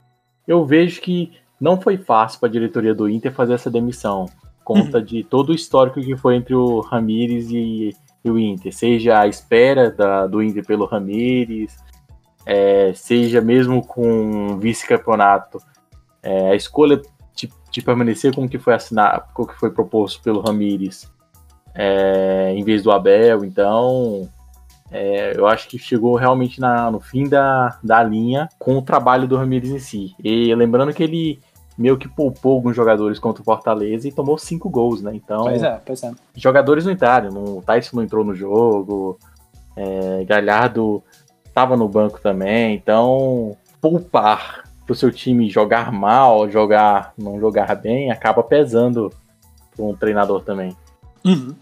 [0.47, 4.27] Eu vejo que não foi fácil para a diretoria do Inter fazer essa demissão,
[4.63, 5.05] conta uhum.
[5.05, 9.27] de todo o histórico que foi entre o Ramires e, e o Inter, seja a
[9.27, 11.77] espera da, do Inter pelo Ramires,
[12.45, 15.59] é, seja mesmo com vice-campeonato,
[16.23, 17.01] é, a escolha
[17.75, 21.11] de, permanecer com o que foi assinado, com o que foi proposto pelo Ramires,
[21.75, 24.29] é, em vez do Abel, então
[24.91, 29.27] é, eu acho que chegou realmente na, no fim da, da linha com o trabalho
[29.27, 30.15] do Ramires em si.
[30.23, 31.41] E lembrando que ele
[31.77, 35.13] meio que poupou alguns jogadores contra o Fortaleza e tomou cinco gols, né?
[35.15, 36.13] Então, pois é, pois é.
[36.37, 39.19] jogadores não entraram, o Tyson não entrou no jogo,
[39.77, 41.03] é, Galhardo
[41.45, 47.75] estava no banco também, então poupar para o seu time jogar mal, jogar não jogar
[47.77, 49.13] bem, acaba pesando
[49.75, 50.77] para um treinador também.
[51.25, 51.55] Uhum.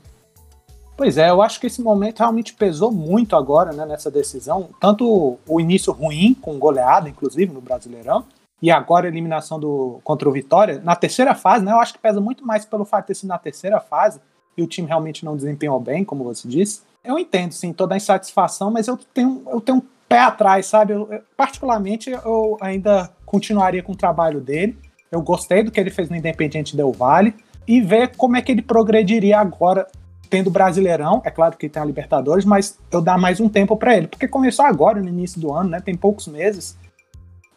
[0.96, 5.38] Pois é, eu acho que esse momento realmente pesou muito agora né, nessa decisão, tanto
[5.46, 8.24] o início ruim, com goleada, inclusive, no Brasileirão,
[8.60, 11.98] e agora a eliminação do, contra o Vitória, na terceira fase, né, eu acho que
[11.98, 14.20] pesa muito mais pelo fato de ter sido na terceira fase,
[14.56, 16.82] e o time realmente não desempenhou bem, como você disse.
[17.02, 20.92] Eu entendo, sim, toda a insatisfação, mas eu tenho, eu tenho pé atrás, sabe?
[20.92, 24.76] Eu, particularmente, eu ainda continuaria com o trabalho dele.
[25.10, 27.34] Eu gostei do que ele fez no Independiente Del Vale
[27.66, 29.86] e ver como é que ele progrediria agora
[30.28, 33.76] tendo o Brasileirão, é claro que tem a Libertadores, mas eu dar mais um tempo
[33.76, 35.78] para ele, porque começou agora no início do ano, né?
[35.78, 36.74] Tem poucos meses.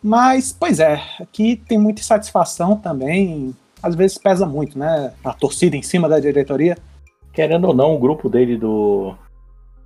[0.03, 5.13] Mas, pois é, aqui tem muita insatisfação também, às vezes pesa muito, né?
[5.23, 6.77] A torcida em cima da diretoria.
[7.31, 9.15] Querendo ou não, o grupo dele do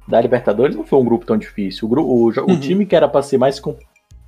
[0.10, 1.88] da Libertadores não foi um grupo tão difícil.
[1.88, 2.60] O, o, o uhum.
[2.60, 3.76] time que era para ser mais o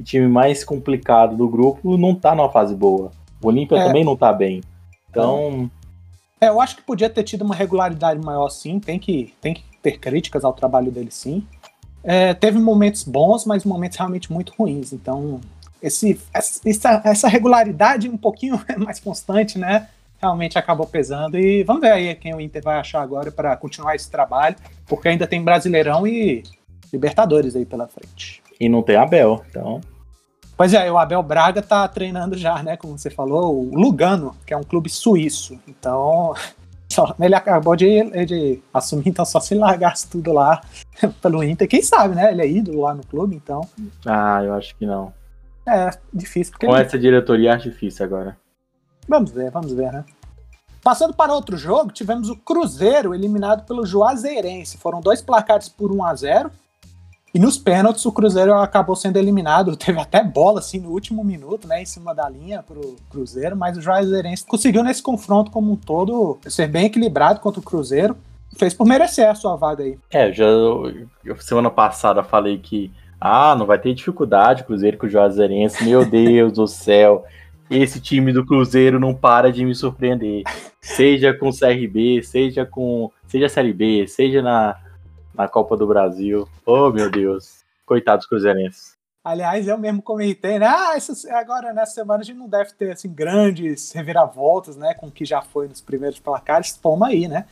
[0.03, 3.11] time mais complicado do grupo não tá numa fase boa.
[3.41, 3.85] O Olímpia é.
[3.85, 4.61] também não tá bem.
[5.09, 5.69] Então,
[6.39, 8.79] é, eu acho que podia ter tido uma regularidade maior, sim.
[8.79, 11.45] Tem que, tem que ter críticas ao trabalho dele, sim.
[12.03, 14.93] É, teve momentos bons, mas momentos realmente muito ruins.
[14.93, 15.41] Então,
[15.81, 19.87] esse, essa, essa regularidade um pouquinho mais constante, né?
[20.21, 21.37] Realmente acabou pesando.
[21.37, 24.55] E vamos ver aí quem o Inter vai achar agora para continuar esse trabalho,
[24.85, 26.43] porque ainda tem Brasileirão e
[26.91, 28.43] Libertadores aí pela frente.
[28.59, 29.81] E não tem Abel, então.
[30.57, 32.77] Pois é, o Abel Braga tá treinando já, né?
[32.77, 35.57] Como você falou, o Lugano, que é um clube suíço.
[35.67, 36.35] Então,
[36.91, 40.61] só, ele acabou de, de, assumir, então só se largasse tudo lá
[41.21, 41.67] pelo Inter.
[41.67, 42.31] Quem sabe, né?
[42.31, 43.61] Ele é ídolo lá no clube, então.
[44.05, 45.11] Ah, eu acho que não.
[45.67, 46.53] É, difícil.
[46.59, 46.83] Com ele...
[46.83, 48.37] essa diretoria, acho difícil agora.
[49.11, 50.05] Vamos ver, vamos ver, né?
[50.81, 54.77] Passando para outro jogo, tivemos o Cruzeiro eliminado pelo Juazeirense.
[54.77, 56.51] Foram dois placares por 1 a 0
[57.33, 59.75] e nos pênaltis, o Cruzeiro acabou sendo eliminado.
[59.77, 63.77] Teve até bola assim no último minuto, né, em cima da linha pro Cruzeiro, mas
[63.77, 68.15] o Juazeirense conseguiu nesse confronto como um todo ser bem equilibrado contra o Cruzeiro.
[68.57, 69.99] Fez por merecer a sua vaga aí.
[70.09, 71.05] É, já eu,
[71.41, 75.83] semana passada falei que ah, não vai ter dificuldade Cruzeiro com o Juazeirense.
[75.83, 77.25] Meu Deus do céu.
[77.71, 80.43] Esse time do Cruzeiro não para de me surpreender.
[80.81, 84.77] Seja com CRB, seja com seja Série B, seja na
[85.33, 86.47] na Copa do Brasil.
[86.65, 87.63] Oh, meu Deus.
[87.85, 88.97] Coitados cruzeirenses.
[89.23, 90.65] Aliás, eu mesmo comentei, né?
[90.67, 94.93] Ah, essa, agora nessa semana a gente não deve ter assim grandes reviravoltas, né?
[94.93, 96.73] Com o que já foi nos primeiros placares.
[96.73, 97.45] Toma aí, né?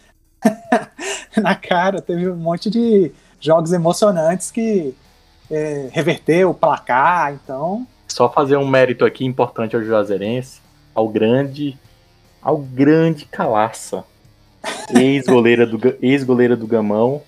[1.38, 4.94] Na cara, teve um monte de jogos emocionantes que
[5.50, 7.88] é, reverteu o placar, então.
[8.10, 10.60] Só fazer um mérito aqui importante ao Juazeirense,
[10.94, 11.78] ao grande,
[12.42, 14.04] ao grande Calaça,
[14.94, 17.22] ex-goleira do, ex -goleira do Gamão,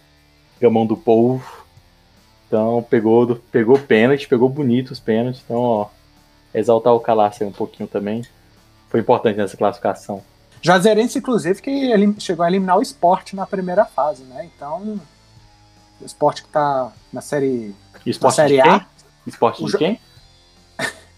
[0.60, 1.62] Gamão do Povo.
[2.48, 5.42] Então pegou, pegou pênalti, pegou bonito os pênaltis.
[5.46, 5.88] Então, ó,
[6.54, 8.26] exaltar o Calácio um pouquinho também.
[8.90, 10.22] Foi importante nessa classificação.
[10.62, 14.50] Juazeirense, inclusive, que ele chegou a eliminar o esporte na primeira fase, né?
[14.56, 15.00] Então,
[16.00, 17.74] o esporte que tá na série,
[18.06, 18.86] esporte na série A.
[19.26, 20.00] Esporte de quem?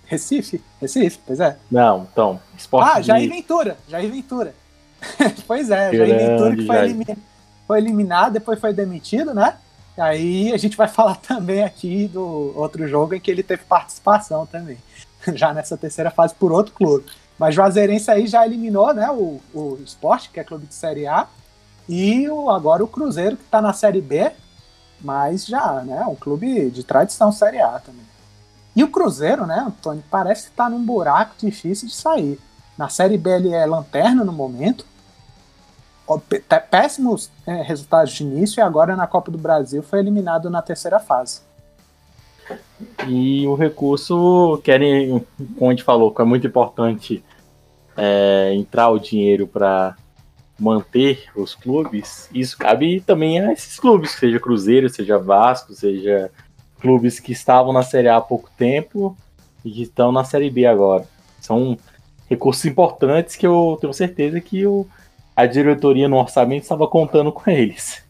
[0.06, 0.62] Recife?
[0.80, 1.58] Recife, pois é.
[1.72, 3.08] Não, então, esporte Ah, de...
[3.08, 4.54] Jair Ventura, Jair Ventura.
[5.48, 7.34] pois é, Grande Jair Ventura que foi eliminado
[7.68, 9.58] foi eliminado, depois foi demitido, né?
[9.98, 14.46] Aí a gente vai falar também aqui do outro jogo em que ele teve participação
[14.46, 14.78] também,
[15.34, 17.06] já nessa terceira fase por outro clube.
[17.38, 21.28] Mas Juazeirense aí já eliminou né, o, o Sport, que é clube de Série A,
[21.90, 24.32] e o, agora o Cruzeiro, que está na Série B,
[25.02, 28.06] mas já, né, um clube de tradição Série A também.
[28.76, 32.40] E o Cruzeiro, né, Antônio, parece estar tá num buraco difícil de sair.
[32.78, 34.86] Na Série B ele é lanterna no momento,
[36.70, 41.00] péssimos é, resultados de início e agora na Copa do Brasil foi eliminado na terceira
[41.00, 41.42] fase.
[43.08, 45.26] E o recurso, querem,
[45.58, 47.24] como a gente falou, que é muito importante
[47.96, 49.96] é, entrar o dinheiro para
[50.60, 56.30] manter os clubes, isso cabe também a esses clubes, seja Cruzeiro, seja Vasco, seja
[56.84, 59.18] clubes que estavam na Série A há pouco tempo
[59.64, 61.06] e que estão na Série B agora.
[61.40, 61.78] São
[62.30, 64.86] recursos importantes que eu tenho certeza que o
[65.36, 68.04] a diretoria no orçamento estava contando com eles.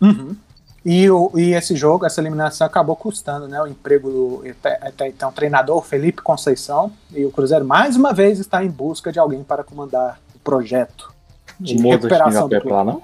[0.00, 0.34] Uhum.
[0.82, 4.42] E, o, e esse jogo, essa eliminação acabou custando né, o emprego do
[4.80, 6.90] até, então treinador Felipe Conceição.
[7.12, 11.12] E o Cruzeiro mais uma vez está em busca de alguém para comandar o projeto
[11.58, 12.72] de o recuperação do clube.
[12.72, 13.02] Lá, não?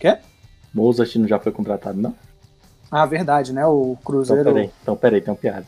[0.00, 0.18] Quê?
[0.74, 2.14] Mozart não já foi contratado, não?
[2.90, 3.66] Ah, verdade, né?
[3.66, 4.40] O Cruzeiro.
[4.42, 5.66] Então peraí, então, peraí tem uma piada.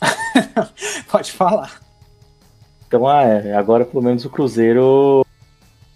[1.10, 1.80] Pode falar.
[2.86, 5.24] Então, ah, é, agora pelo menos o Cruzeiro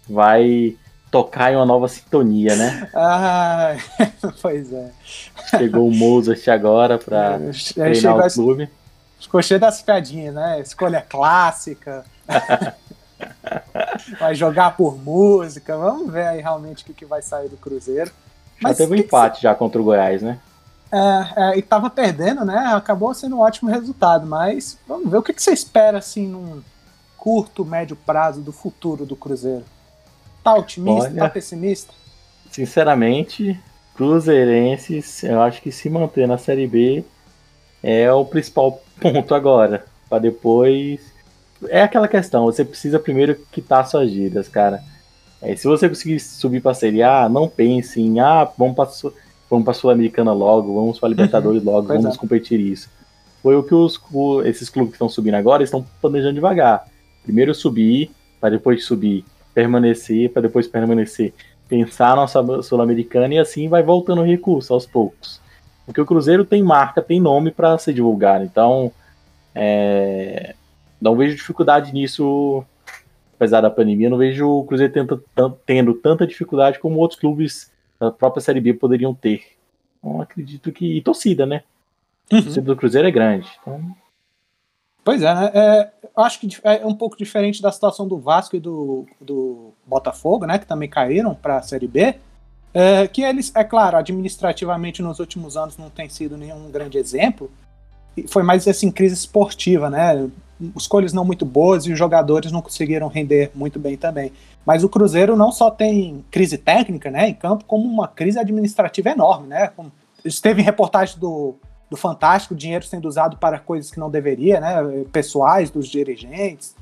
[0.09, 0.75] vai
[1.09, 2.89] tocar em uma nova sintonia, né?
[2.93, 3.75] Ah,
[4.41, 4.91] pois é.
[5.49, 8.69] Chegou o Mozart agora para é, treinar o clube.
[9.19, 10.59] Ficou cheio das piadinhas, né?
[10.61, 12.03] Escolha clássica.
[14.19, 15.77] vai jogar por música.
[15.77, 18.11] Vamos ver aí realmente o que, que vai sair do Cruzeiro.
[18.61, 20.39] Mas já teve um empate já contra o Goiás, né?
[20.91, 22.57] É, é, e tava perdendo, né?
[22.75, 26.61] Acabou sendo um ótimo resultado, mas vamos ver o que, que você espera assim num
[27.17, 29.63] curto, médio prazo do futuro do Cruzeiro.
[30.43, 31.09] Tá otimista?
[31.09, 31.93] Olha, tá pessimista?
[32.51, 33.57] Sinceramente,
[33.95, 37.05] Cruzeirenses, eu acho que se manter na Série B
[37.81, 39.85] é o principal ponto agora.
[40.09, 40.99] Para depois.
[41.69, 44.83] É aquela questão, você precisa primeiro quitar suas dívidas, cara.
[45.41, 48.89] É, se você conseguir subir para a Série A, não pense em, ah, vamos para
[49.49, 52.19] vamos a Sul-Americana logo, vamos para Libertadores logo, pois vamos é.
[52.19, 52.89] competir isso.
[53.41, 56.87] Foi o que os, o, esses clubes que estão subindo agora estão planejando devagar.
[57.23, 61.33] Primeiro subir, para depois subir permanecer, para depois permanecer,
[61.67, 65.41] pensar nossa Sul-Americana e assim vai voltando o recurso aos poucos.
[65.85, 68.91] Porque o Cruzeiro tem marca, tem nome para ser divulgado, então
[69.53, 70.55] é,
[71.01, 72.63] não vejo dificuldade nisso,
[73.41, 75.23] apesar da pandemia, não vejo o Cruzeiro tendo,
[75.65, 79.41] tendo tanta dificuldade como outros clubes da própria Série B poderiam ter.
[79.97, 80.97] Então acredito que.
[80.97, 81.63] E torcida, né?
[82.31, 82.37] Uhum.
[82.37, 83.49] A torcida do Cruzeiro é grande.
[83.59, 83.95] Então
[85.03, 85.51] Pois é, né?
[85.53, 90.45] É, acho que é um pouco diferente da situação do Vasco e do, do Botafogo,
[90.45, 90.59] né?
[90.59, 92.15] Que também caíram para a Série B.
[92.73, 97.49] É, que eles, é claro, administrativamente nos últimos anos não tem sido nenhum grande exemplo.
[98.27, 100.29] Foi mais assim, crise esportiva, né?
[100.75, 104.31] Escolhas não muito boas e os jogadores não conseguiram render muito bem também.
[104.65, 109.09] Mas o Cruzeiro não só tem crise técnica, né, em campo, como uma crise administrativa
[109.09, 109.71] enorme, né?
[110.23, 111.55] Esteve em reportagem do
[111.91, 115.03] do Fantástico, dinheiro sendo usado para coisas que não deveria, né?
[115.11, 116.73] Pessoais dos dirigentes.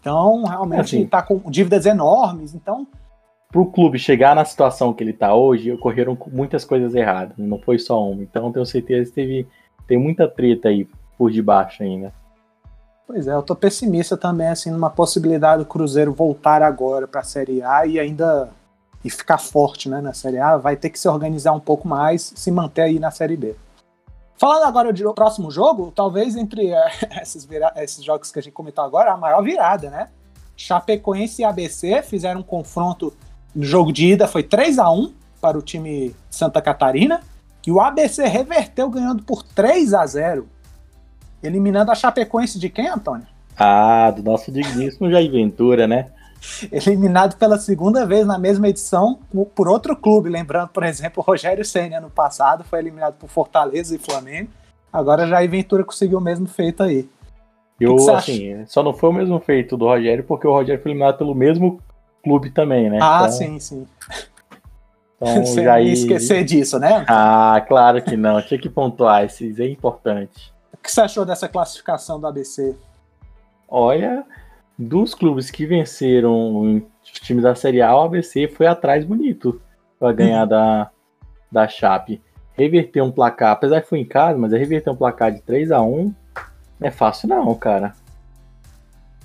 [0.00, 2.54] Então, realmente está assim, com dívidas enormes.
[2.54, 2.86] Então,
[3.52, 7.36] para o clube chegar na situação que ele está hoje, ocorreram muitas coisas erradas.
[7.36, 8.22] Não foi só uma.
[8.22, 9.46] Então, tenho certeza que teve
[9.86, 12.10] tem muita treta aí por debaixo ainda.
[13.06, 17.24] Pois é, eu tô pessimista também assim numa possibilidade do Cruzeiro voltar agora para a
[17.24, 18.50] Série A e ainda
[19.04, 22.32] e ficar forte, né, na Série A, vai ter que se organizar um pouco mais,
[22.34, 23.54] se manter aí na Série B.
[24.36, 26.76] Falando agora do próximo jogo, talvez entre uh,
[27.20, 30.08] esses, esses jogos que a gente comentou agora, a maior virada, né?
[30.56, 33.12] Chapecoense e ABC fizeram um confronto
[33.54, 37.20] no jogo de ida, foi 3 a 1 para o time Santa Catarina,
[37.66, 40.48] e o ABC reverteu ganhando por 3 a 0
[41.46, 43.26] eliminando a Chapecoense de quem, Antônio?
[43.56, 46.06] Ah, do nosso digníssimo Jair Ventura, né?
[46.70, 49.18] eliminado pela segunda vez na mesma edição
[49.54, 50.28] por outro clube.
[50.28, 54.50] Lembrando, por exemplo, o Rogério Senna no passado foi eliminado por Fortaleza e Flamengo.
[54.92, 57.08] Agora Jair Ventura conseguiu o mesmo feito aí.
[57.80, 60.80] Eu, que que assim, só não foi o mesmo feito do Rogério, porque o Rogério
[60.80, 61.80] foi eliminado pelo mesmo
[62.22, 62.98] clube também, né?
[63.02, 63.32] Ah, então...
[63.32, 63.86] sim, sim.
[65.16, 65.92] Então, Você Jair...
[65.92, 67.04] esquecer disso, né?
[67.08, 68.40] Ah, claro que não.
[68.42, 70.53] Tinha que pontuar, isso é importante.
[70.84, 72.76] O que você achou dessa classificação do ABC?
[73.66, 74.22] Olha,
[74.78, 79.62] dos clubes que venceram os times da Série A, o ABC foi atrás bonito
[79.98, 80.48] para ganhar uhum.
[80.48, 80.90] da,
[81.50, 82.20] da Chape.
[82.52, 85.72] Reverter um placar, apesar que foi em casa, mas é reverter um placar de 3
[85.72, 86.14] a 1
[86.78, 87.94] não é fácil não, cara.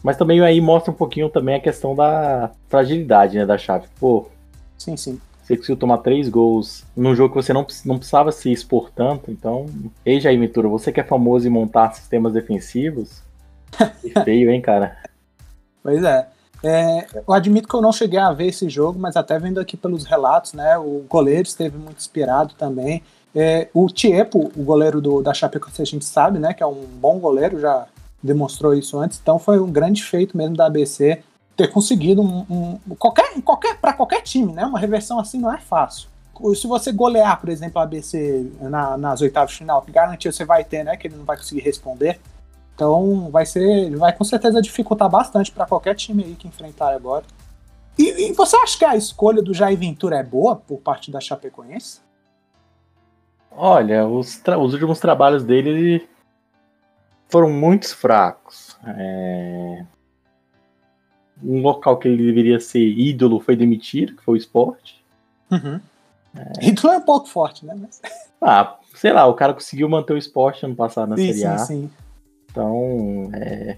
[0.02, 3.90] Mas também aí mostra um pouquinho também a questão da fragilidade, né, da Chape.
[4.00, 4.30] Pô,
[4.78, 5.20] sim, sim.
[5.50, 9.32] Você conseguiu tomar três gols num jogo que você não, não precisava se expor tanto,
[9.32, 9.66] então...
[10.06, 13.24] Ei, Jair Ventura, você que é famoso em montar sistemas defensivos,
[14.00, 14.96] que feio, hein, cara?
[15.82, 16.28] Pois é.
[16.64, 17.08] é.
[17.28, 20.06] Eu admito que eu não cheguei a ver esse jogo, mas até vendo aqui pelos
[20.06, 20.78] relatos, né?
[20.78, 23.02] O goleiro esteve muito inspirado também.
[23.34, 26.54] É, o Tiepo, o goleiro do, da Chapecoense, a gente sabe, né?
[26.54, 27.88] Que é um bom goleiro, já
[28.22, 29.20] demonstrou isso antes.
[29.20, 31.24] Então foi um grande feito mesmo da ABC
[31.60, 34.66] ter conseguido um, um qualquer, qualquer para qualquer time, né?
[34.66, 36.08] Uma reversão assim não é fácil.
[36.56, 40.64] Se você golear, por exemplo, a ABC na, nas oitavas de final, garantia você vai
[40.64, 40.96] ter, né?
[40.96, 42.18] Que ele não vai conseguir responder.
[42.74, 47.26] Então vai ser, vai com certeza dificultar bastante para qualquer time aí que enfrentar agora.
[47.98, 51.20] E, e, você acha que a escolha do Jair Ventura é boa por parte da
[51.20, 52.00] Chapecoense?
[53.52, 56.08] Olha, os, os últimos trabalhos dele
[57.28, 58.78] foram muito fracos.
[58.86, 59.84] É...
[61.44, 65.04] Um local que ele deveria ser ídolo foi demitido, que foi o esporte.
[65.52, 65.80] Uhum.
[66.36, 66.68] É.
[66.68, 67.76] Ídolo é um pouco forte, né?
[67.80, 68.02] Mas...
[68.42, 71.58] Ah, sei lá, o cara conseguiu manter o esporte ano passado na sim, Série A.
[71.60, 71.90] Sim, sim.
[72.52, 73.78] Então, é,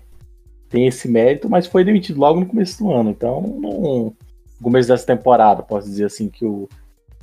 [0.70, 3.09] tem esse mérito, mas foi demitido logo no começo do ano.
[3.09, 4.16] Então, no
[4.62, 6.68] começo dessa temporada, posso dizer assim, que o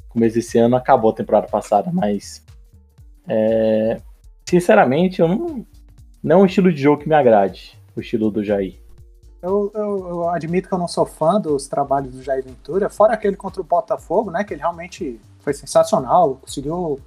[0.09, 2.45] começo desse ano acabou a temporada passada, mas
[3.27, 4.01] é,
[4.49, 5.67] sinceramente, eu não,
[6.23, 8.77] não é um estilo de jogo que me agrade, o estilo do Jair.
[9.41, 13.15] Eu, eu, eu, admito que eu não sou fã dos trabalhos do Jair Ventura, fora
[13.15, 14.43] aquele contra o Botafogo, né?
[14.43, 16.99] Que ele realmente foi sensacional, conseguiu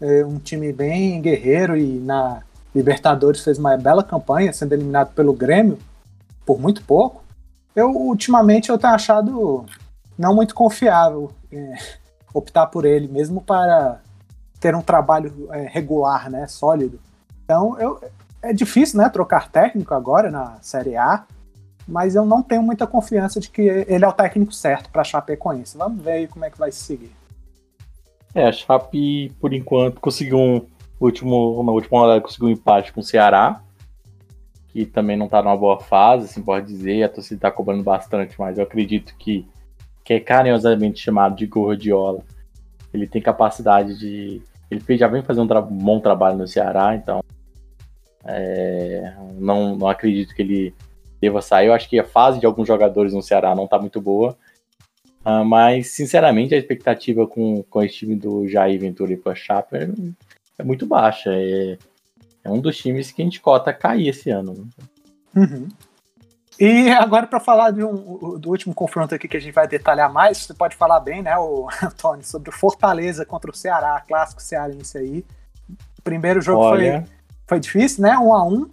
[0.00, 2.42] é, um time bem guerreiro e na
[2.74, 5.78] Libertadores fez uma bela campanha, sendo eliminado pelo Grêmio
[6.44, 7.22] por muito pouco.
[7.74, 9.64] Eu ultimamente eu tenho achado
[10.18, 11.74] não muito confiável é,
[12.34, 14.00] optar por ele, mesmo para
[14.58, 17.00] ter um trabalho é, regular, né, sólido.
[17.44, 18.00] Então eu,
[18.42, 21.24] é difícil, né, trocar técnico agora na Série A
[21.90, 25.04] mas eu não tenho muita confiança de que ele é o técnico certo para a
[25.04, 25.76] Chapecoense.
[25.76, 27.10] Vamos ver aí como é que vai se seguir.
[28.34, 30.66] É, a Chape, por enquanto, conseguiu um
[31.00, 33.60] último, na última rodada conseguiu um empate com o Ceará,
[34.68, 38.36] que também não está numa boa fase, assim pode dizer, a torcida está cobrando bastante,
[38.38, 39.48] mas eu acredito que,
[40.04, 42.22] que é carinhosamente chamado de Gordiola.
[42.94, 44.40] Ele tem capacidade de.
[44.70, 47.20] Ele já vem fazendo um tra bom trabalho no Ceará, então
[48.24, 50.74] é, não, não acredito que ele
[51.20, 51.66] deva sair.
[51.66, 54.36] Eu acho que a fase de alguns jogadores no Ceará não está muito boa.
[55.24, 59.34] Uh, mas, sinceramente, a expectativa com, com esse time do Jair Ventura e com a
[59.34, 59.88] Chapa é,
[60.58, 61.30] é, muito baixa.
[61.32, 61.76] É,
[62.42, 64.54] é, um dos times que a gente cota cair esse ano.
[64.54, 64.86] Né?
[65.36, 65.68] Uhum.
[66.58, 70.38] E agora, para falar um, do último confronto aqui que a gente vai detalhar mais,
[70.38, 74.96] você pode falar bem, né, o Antônio, sobre o Fortaleza contra o Ceará, clássico cearense
[74.96, 75.24] aí.
[75.98, 77.02] O primeiro jogo Olha...
[77.02, 77.16] foi,
[77.46, 78.18] foi difícil, né?
[78.18, 78.68] Um a um.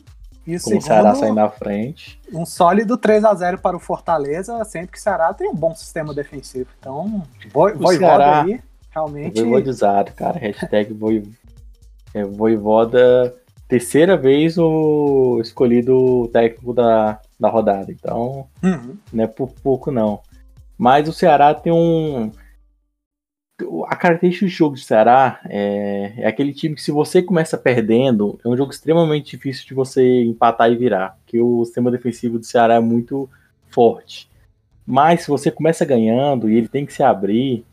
[0.48, 2.18] E o segundo, o Ceará sair na frente.
[2.34, 5.76] Um sólido 3 a 0 para o Fortaleza, sempre que o Ceará tem um bom
[5.76, 6.70] sistema defensivo.
[6.80, 7.22] Então,
[7.98, 9.41] Ceará, aí, realmente.
[9.41, 10.39] Voivodizado, cara.
[10.39, 11.24] Hashtag voi,
[12.14, 13.36] é, Voivoda.
[13.68, 17.91] Terceira vez o escolhido técnico da, da rodada.
[17.91, 18.95] Então, uhum.
[19.12, 20.22] não é por pouco, não.
[20.78, 22.32] Mas o Ceará tem um
[23.88, 28.39] a característica do jogo de Ceará é, é, aquele time que se você começa perdendo,
[28.45, 32.45] é um jogo extremamente difícil de você empatar e virar, porque o sistema defensivo do
[32.45, 33.28] Ceará é muito
[33.70, 34.30] forte.
[34.86, 37.66] Mas se você começa ganhando e ele tem que se abrir,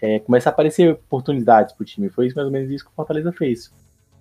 [0.00, 2.08] é, começa a aparecer oportunidades para o time.
[2.08, 3.72] Foi mais ou menos isso que o Fortaleza fez.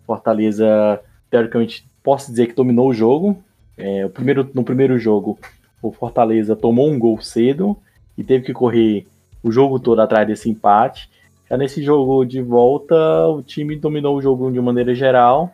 [0.06, 1.00] Fortaleza,
[1.30, 3.42] teoricamente, posso dizer que dominou o jogo.
[3.78, 5.40] É, o primeiro, no primeiro jogo,
[5.82, 7.78] o Fortaleza tomou um gol cedo
[8.18, 9.08] e teve que correr
[9.44, 11.10] o jogo todo atrás desse empate.
[11.50, 12.96] Já nesse jogo de volta,
[13.28, 15.52] o time dominou o jogo de maneira geral,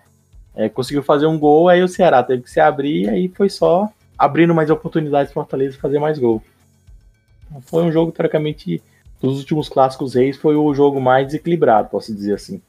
[0.55, 3.89] é, conseguiu fazer um gol, aí o Ceará teve que se abrir, aí foi só
[4.17, 6.41] abrindo mais oportunidades para Fortaleza fazer mais gol.
[7.61, 8.81] Foi um jogo, teoricamente,
[9.19, 12.61] dos últimos clássicos reis, foi o jogo mais desequilibrado, posso dizer assim.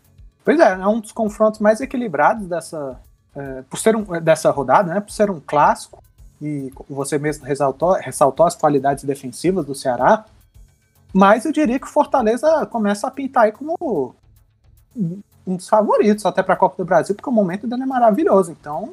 [0.45, 2.99] Pois é, é um dos confrontos mais equilibrados dessa,
[3.37, 5.01] é, por ser um, dessa rodada, né?
[5.01, 6.03] Por ser um clássico,
[6.41, 10.25] e você mesmo ressaltou, ressaltou as qualidades defensivas do Ceará.
[11.13, 13.75] Mas eu diria que o Fortaleza começa a pintar aí como
[15.47, 18.53] um dos favoritos até para a Copa do Brasil, porque o momento dele é maravilhoso.
[18.53, 18.93] Então,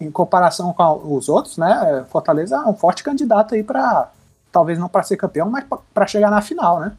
[0.00, 4.10] em comparação com os outros, né, Fortaleza é um forte candidato aí para
[4.50, 6.92] talvez não para ser campeão, mas para chegar na final, né?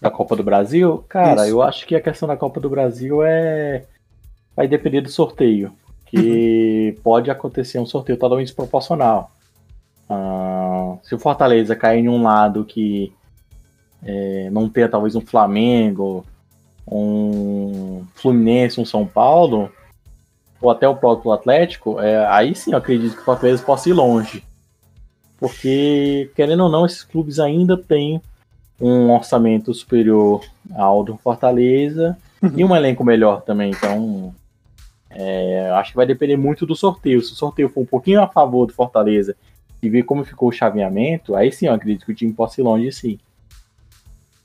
[0.00, 1.04] Da Copa do Brasil?
[1.08, 1.50] Cara, Isso.
[1.50, 3.84] eu acho que a questão da Copa do Brasil é
[4.56, 5.72] vai depender do sorteio,
[6.06, 7.02] que uhum.
[7.02, 9.30] pode acontecer um sorteio totalmente desproporcional.
[10.10, 13.12] Uh, se o Fortaleza cair em um lado que
[14.04, 16.24] é, não ter talvez um Flamengo,
[16.86, 19.70] um Fluminense, um São Paulo,
[20.60, 23.92] ou até o próprio Atlético, é, aí sim eu acredito que o Fortaleza possa ir
[23.92, 24.44] longe.
[25.38, 28.22] Porque, querendo ou não, esses clubes ainda têm
[28.80, 30.40] um orçamento superior
[30.74, 32.52] ao do Fortaleza uhum.
[32.56, 33.70] e um elenco melhor também.
[33.70, 34.32] Então,
[35.10, 37.20] é, acho que vai depender muito do sorteio.
[37.22, 39.36] Se o sorteio for um pouquinho a favor do Fortaleza
[39.82, 42.64] e ver como ficou o chaveamento, aí sim eu acredito que o time possa ir
[42.64, 43.18] longe sim.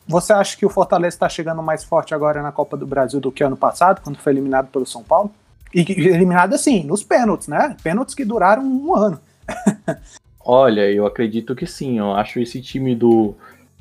[0.07, 3.31] Você acha que o Fortaleza está chegando mais forte agora na Copa do Brasil do
[3.31, 5.31] que ano passado, quando foi eliminado pelo São Paulo?
[5.73, 7.75] E eliminado assim, nos pênaltis, né?
[7.83, 9.19] Pênaltis que duraram um ano.
[10.39, 11.99] Olha, eu acredito que sim.
[11.99, 13.35] Eu acho esse time do,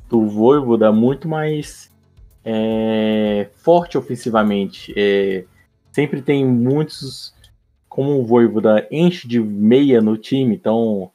[0.09, 1.89] do Voivoda muito mais
[2.43, 4.93] é, forte ofensivamente.
[4.97, 5.45] É,
[5.93, 7.33] sempre tem muitos.
[7.87, 11.09] Como o Voivoda enche de meia no time, então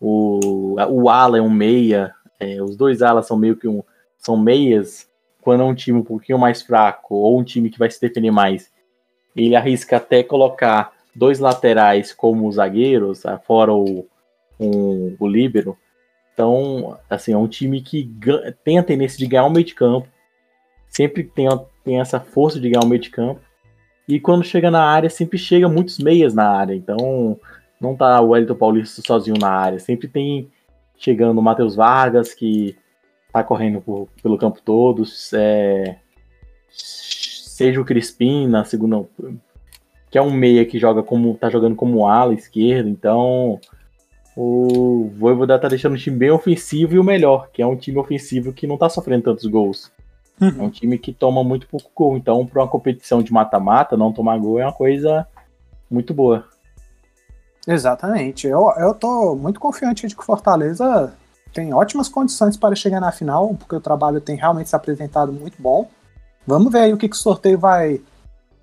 [0.00, 3.82] o, o ala é um meia, é, os dois alas são meio que um
[4.24, 5.08] são meias,
[5.40, 8.30] quando é um time um pouquinho mais fraco ou um time que vai se defender
[8.30, 8.70] mais,
[9.36, 14.06] ele arrisca até colocar dois laterais como zagueiros, fora o,
[14.58, 15.76] um, o líbero.
[16.32, 18.10] Então, assim, é um time que
[18.64, 20.08] tem a tendência de ganhar o meio de campo
[20.94, 21.48] sempre tem,
[21.82, 23.40] tem essa força de ganhar o meio de campo.
[24.06, 26.74] E quando chega na área, sempre chega muitos meias na área.
[26.74, 27.38] Então,
[27.80, 29.78] não tá o Wellington Paulista sozinho na área.
[29.78, 30.50] Sempre tem
[30.96, 32.76] chegando o Matheus Vargas, que
[33.34, 35.02] tá correndo por, pelo campo todo.
[35.34, 35.96] É,
[36.70, 39.04] seja o Crispim na segunda.
[40.08, 41.34] Que é um meia que joga como.
[41.34, 42.88] tá jogando como ala esquerdo.
[42.88, 43.60] Então.
[44.36, 47.98] O Voivoda tá deixando o time bem ofensivo e o melhor, que é um time
[47.98, 49.92] ofensivo que não tá sofrendo tantos gols.
[50.40, 50.54] Uhum.
[50.58, 52.16] É um time que toma muito pouco gol.
[52.16, 55.24] Então, para uma competição de mata-mata, não tomar gol é uma coisa
[55.88, 56.48] muito boa.
[57.64, 58.48] Exatamente.
[58.48, 61.16] Eu, eu tô muito confiante de que o Fortaleza
[61.54, 65.54] tem ótimas condições para chegar na final, porque o trabalho tem realmente se apresentado muito
[65.62, 65.88] bom.
[66.44, 68.00] Vamos ver aí o que, que o sorteio vai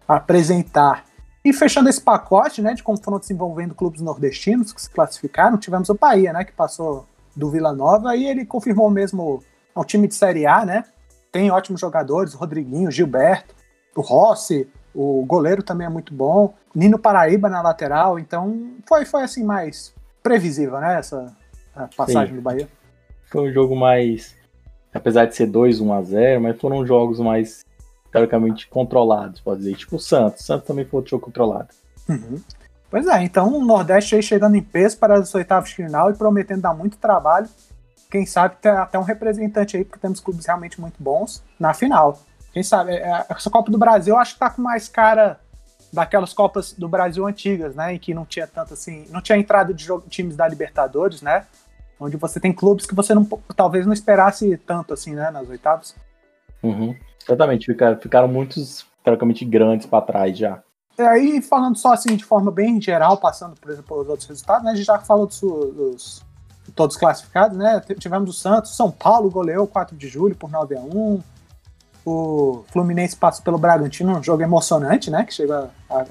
[0.05, 1.05] apresentar.
[1.43, 5.95] E fechando esse pacote né, de confrontos envolvendo clubes nordestinos que se classificaram, tivemos o
[5.95, 9.41] Bahia, né, que passou do Vila Nova e ele confirmou mesmo
[9.73, 10.83] ao time de Série A, né?
[11.31, 13.55] Tem ótimos jogadores, o Rodriguinho, Gilberto,
[13.95, 19.23] o Rossi, o goleiro também é muito bom, Nino Paraíba na lateral, então foi, foi
[19.23, 21.33] assim mais previsível, né, essa
[21.95, 22.35] passagem Sim.
[22.35, 22.67] do Bahia.
[23.31, 24.35] Foi um jogo mais,
[24.93, 27.63] apesar de ser 2 1 a 0 mas foram jogos mais
[28.11, 31.69] teoricamente controlados, pode dizer, tipo o Santos, Santos também foi outro jogo controlado.
[32.09, 32.41] Uhum.
[32.89, 36.13] Pois é, então o Nordeste aí chegando em peso para as oitavas de final e
[36.13, 37.47] prometendo dar muito trabalho.
[38.09, 42.19] Quem sabe ter até um representante aí, porque temos clubes realmente muito bons na final.
[42.51, 42.91] Quem sabe?
[42.91, 45.39] É, essa Copa do Brasil eu acho que tá com mais cara
[45.93, 47.93] daquelas Copas do Brasil antigas, né?
[47.93, 49.05] Em que não tinha tanto assim.
[49.09, 51.45] Não tinha entrado de times da Libertadores, né?
[52.01, 53.23] Onde você tem clubes que você não,
[53.55, 55.29] talvez não esperasse tanto assim, né?
[55.29, 55.95] Nas oitavas.
[56.63, 56.95] Uhum.
[57.23, 60.63] Exatamente, ficaram, ficaram muitos teoricamente grandes para trás já.
[60.97, 64.63] E aí, falando só assim de forma bem geral, passando, por exemplo, pelos outros resultados,
[64.63, 64.71] né?
[64.71, 66.23] A gente já falou dos, dos
[66.75, 67.81] todos classificados, né?
[67.99, 71.21] Tivemos o Santos, São Paulo goleou 4 de julho por 9 a 1
[72.05, 75.23] o Fluminense passa pelo Bragantino, um jogo emocionante, né?
[75.23, 76.05] Que chega a,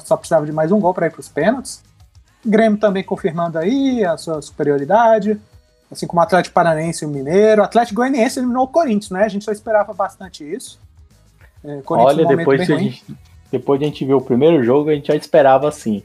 [0.00, 1.82] só precisava de mais um gol para ir para os pênaltis.
[2.44, 5.40] Grêmio também confirmando aí a sua superioridade,
[5.90, 7.62] assim como o Atlético Paranense e o Mineiro.
[7.62, 9.24] O Atlético Goianiense eliminou o Corinthians, né?
[9.24, 10.78] A gente só esperava bastante isso.
[11.64, 13.04] É, Olha, depois, a gente,
[13.50, 16.02] depois de a gente ver o primeiro jogo, a gente já esperava assim.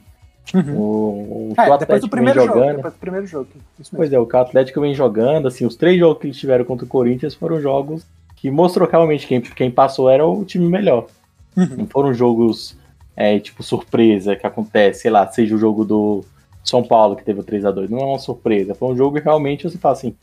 [0.54, 0.76] Uhum.
[0.76, 3.48] O, o é, depois do primeiro jogo, jogando, depois do primeiro jogo.
[3.96, 6.90] Pois é, o Atlético vem jogando, assim, os três jogos que eles tiveram contra o
[6.90, 8.04] Corinthians foram jogos
[8.36, 11.08] que mostrou que realmente quem, quem passou era o time melhor.
[11.56, 11.76] Uhum.
[11.80, 12.76] Não foram jogos
[13.20, 16.24] é, tipo surpresa que acontece, sei lá, seja o jogo do
[16.64, 19.18] São Paulo que teve o 3 a 2 Não é uma surpresa, foi um jogo
[19.18, 20.16] que realmente você fala assim: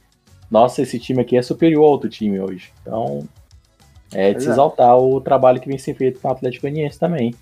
[0.51, 2.73] nossa, esse time aqui é superior ao outro time hoje.
[2.81, 3.29] Então,
[4.15, 7.35] é de se exaltar o trabalho que vem sendo feito com o Atlético Goianiense também.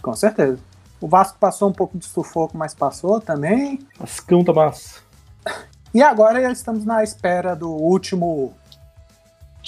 [0.00, 0.58] Com certeza.
[1.02, 3.80] O Vasco passou um pouco de sufoco, mas passou também.
[4.00, 5.00] Vascão massa.
[5.92, 8.54] E agora estamos na espera do último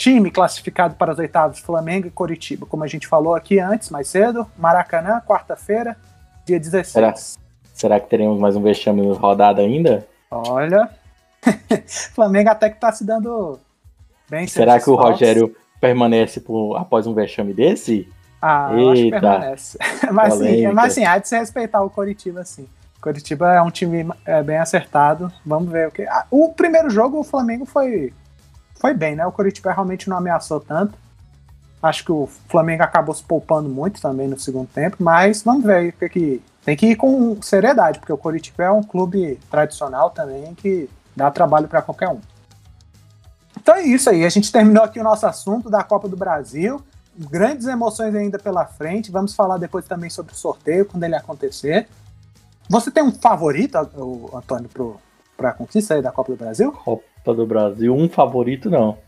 [0.01, 2.65] time classificado para as oitavas, Flamengo e Coritiba.
[2.65, 5.95] Como a gente falou aqui antes, mais cedo, Maracanã, quarta-feira,
[6.47, 6.87] dia 16.
[6.89, 7.15] Será,
[7.75, 10.09] será que teremos mais um vexame rodada ainda?
[10.31, 10.89] Olha,
[12.15, 13.61] Flamengo até que está se dando
[14.31, 14.47] bem.
[14.47, 18.11] Será que o Rogério permanece por, após um vexame desse?
[18.41, 18.93] Ah, Eita.
[18.93, 19.79] acho que permanece.
[20.11, 22.67] mas, sim, mas sim, há de se respeitar o Coritiba, sim.
[23.03, 25.31] Coritiba é um time é, bem acertado.
[25.45, 26.05] Vamos ver o que.
[26.05, 28.15] Ah, o primeiro jogo, o Flamengo foi
[28.81, 29.27] foi bem, né?
[29.27, 30.95] O Coritiba realmente não ameaçou tanto.
[31.83, 35.77] Acho que o Flamengo acabou se poupando muito também no segundo tempo, mas vamos ver
[35.77, 40.55] aí, porque tem que ir com seriedade, porque o Coritiba é um clube tradicional também
[40.55, 42.21] que dá trabalho para qualquer um.
[43.59, 46.83] Então é isso aí, a gente terminou aqui o nosso assunto da Copa do Brasil.
[47.19, 49.11] Grandes emoções ainda pela frente.
[49.11, 51.87] Vamos falar depois também sobre o sorteio, quando ele acontecer.
[52.69, 54.71] Você tem um favorito, Antônio,
[55.41, 56.71] para a conquista aí da Copa do Brasil?
[56.71, 58.99] Copa do Brasil, um favorito não.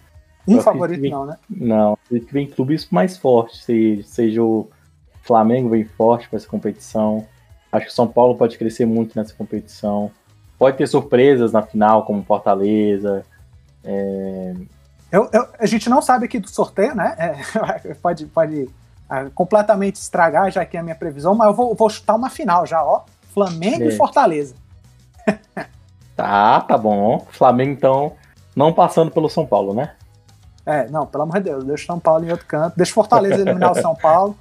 [0.48, 1.36] Um favorito vem, não, né?
[1.48, 3.66] Não, acredito que vem clubes mais fortes,
[4.06, 4.68] seja o
[5.22, 7.26] Flamengo vem forte para essa competição.
[7.70, 10.10] Acho que o São Paulo pode crescer muito nessa competição.
[10.58, 13.24] Pode ter surpresas na final, como Fortaleza.
[13.84, 14.54] É...
[15.10, 17.14] Eu, eu, a gente não sabe aqui do sorteio, né?
[17.18, 18.68] É, pode pode
[19.10, 22.66] é, completamente estragar já aqui a minha previsão, mas eu vou, vou chutar uma final
[22.66, 23.04] já, ó.
[23.32, 23.88] Flamengo é.
[23.88, 24.54] e Fortaleza.
[26.16, 27.26] Tá, tá bom.
[27.30, 28.12] Flamengo, então,
[28.54, 29.92] não passando pelo São Paulo, né?
[30.64, 32.94] É, não, pelo amor de Deus, deixa o São Paulo em outro canto, deixa o
[32.94, 34.36] Fortaleza eliminar o São Paulo.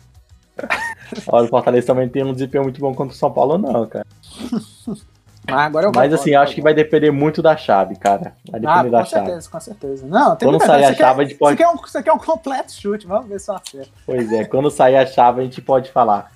[1.28, 4.06] Olha, o Fortaleza também tem um desempenho muito bom contra o São Paulo, não, cara.
[5.48, 8.34] Ah, agora eu Mas assim, acho que vai depender muito da chave, cara.
[8.50, 9.22] Vai depender ah, da chave.
[9.22, 10.08] Com certeza, com certeza.
[10.08, 11.58] Não, tem Quando sair a chave, a gente pode.
[11.58, 13.90] Você quer, um, você quer um completo chute, vamos ver se acerta.
[14.06, 16.32] Pois é, quando sair a chave, a gente pode falar.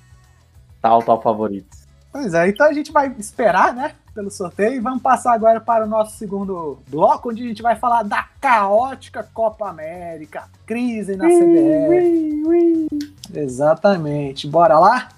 [0.82, 1.68] Tal, tal favorito.
[2.16, 5.84] Pois é, então a gente vai esperar, né, pelo sorteio e vamos passar agora para
[5.84, 11.26] o nosso segundo bloco, onde a gente vai falar da caótica Copa América, crise na
[11.26, 12.88] CBF.
[13.34, 14.48] Exatamente.
[14.48, 15.10] Bora lá?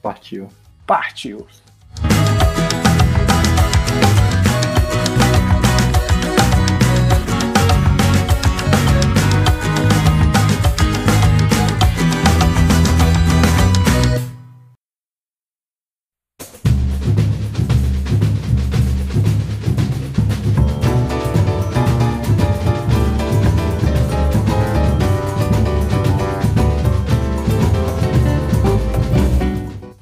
[0.00, 0.48] Partiu.
[0.86, 1.44] Partiu.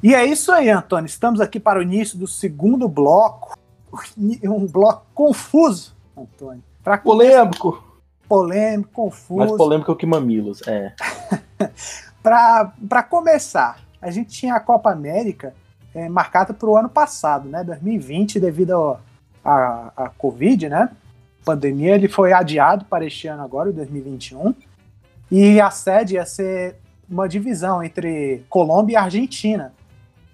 [0.06, 1.06] E é isso aí, Antônio.
[1.06, 3.58] Estamos aqui para o início do segundo bloco.
[4.44, 6.62] Um bloco confuso, Antônio.
[6.84, 7.82] Pra polêmico.
[8.28, 9.40] Polêmico, confuso.
[9.40, 10.94] Mais polêmico que mamilos, é.
[12.22, 15.52] para começar, a gente tinha a Copa América
[15.92, 17.64] é, marcada para o ano passado, né?
[17.64, 18.96] 2020, devido
[19.44, 20.88] à Covid, né?
[21.44, 24.54] Pandemia, ele foi adiado para este ano agora, 2021.
[25.32, 26.76] E a sede ia ser
[27.10, 29.74] uma divisão entre Colômbia e Argentina.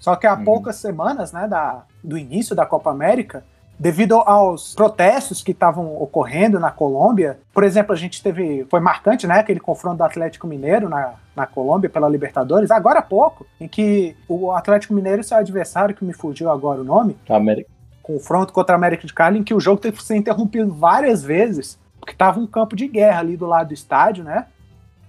[0.03, 0.45] Só que há uhum.
[0.45, 3.45] poucas semanas né, da, do início da Copa América,
[3.79, 9.29] devido aos protestos que estavam ocorrendo na Colômbia, por exemplo, a gente teve, foi marcante,
[9.29, 13.69] né, aquele confronto do Atlético Mineiro na, na Colômbia pela Libertadores, agora há pouco, em
[13.69, 17.71] que o Atlético Mineiro seu adversário, que me fugiu agora o nome, América.
[18.03, 21.23] confronto contra a América de Cali, em que o jogo teve que ser interrompido várias
[21.23, 24.47] vezes, porque estava um campo de guerra ali do lado do estádio, né,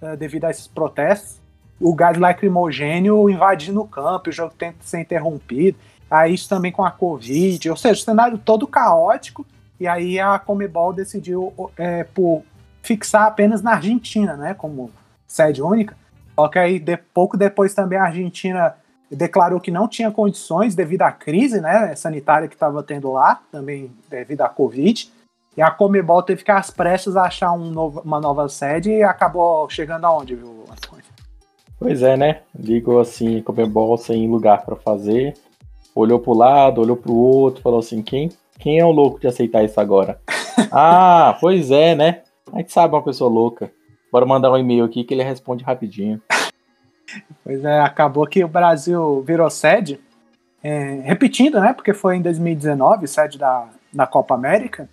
[0.04, 1.42] eh, devido a esses protestos
[1.80, 5.78] o gás lacrimogênio invadindo o campo, o jogo tenta ser interrompido.
[6.10, 9.46] Aí isso também com a Covid, ou seja, o cenário todo caótico.
[9.80, 12.44] E aí a Comebol decidiu é, por
[12.82, 14.92] fixar apenas na Argentina, né, como
[15.28, 15.98] sede única.
[16.36, 18.76] Só que aí de, pouco depois também a Argentina
[19.10, 23.92] declarou que não tinha condições devido à crise, né, sanitária que estava tendo lá, também
[24.10, 25.12] devido à Covid.
[25.56, 29.70] E a Comebol teve que às pressas achar um novo, uma nova sede e acabou
[29.70, 31.13] chegando aonde, viu, Antônio?
[31.84, 32.40] Pois é, né?
[32.58, 35.34] Ligou assim, Comebol sem lugar para fazer.
[35.94, 39.66] Olhou pro lado, olhou pro outro, falou assim: quem, quem é o louco de aceitar
[39.66, 40.18] isso agora?
[40.72, 42.22] ah, pois é, né?
[42.54, 43.70] A gente sabe uma pessoa louca.
[44.10, 46.22] Bora mandar um e-mail aqui que ele responde rapidinho.
[47.44, 50.00] Pois é, acabou que o Brasil virou sede.
[50.64, 51.74] É, repetindo, né?
[51.74, 54.88] Porque foi em 2019, sede da, da Copa América.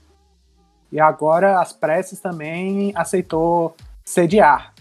[0.91, 4.75] E agora as preces também aceitou sediar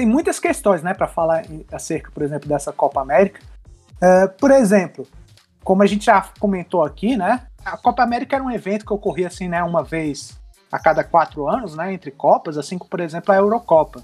[0.00, 3.38] tem muitas questões, né, para falar acerca, por exemplo, dessa Copa América.
[3.96, 5.06] Uh, por exemplo,
[5.62, 9.26] como a gente já comentou aqui, né, a Copa América era um evento que ocorria
[9.26, 10.40] assim, né, uma vez
[10.72, 14.02] a cada quatro anos, né, entre copas, assim como, por exemplo, a Eurocopa.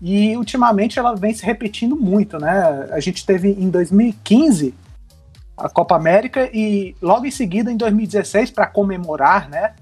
[0.00, 2.88] E ultimamente ela vem se repetindo muito, né?
[2.90, 4.74] A gente teve em 2015
[5.56, 9.74] a Copa América e logo em seguida em 2016 para comemorar, né,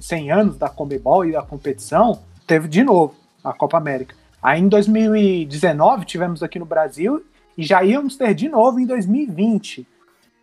[0.00, 3.14] 100 anos da Comebol e da competição, teve de novo
[3.44, 4.16] a Copa América.
[4.42, 7.24] Aí em 2019 tivemos aqui no Brasil
[7.56, 9.86] e já íamos ter de novo em 2020.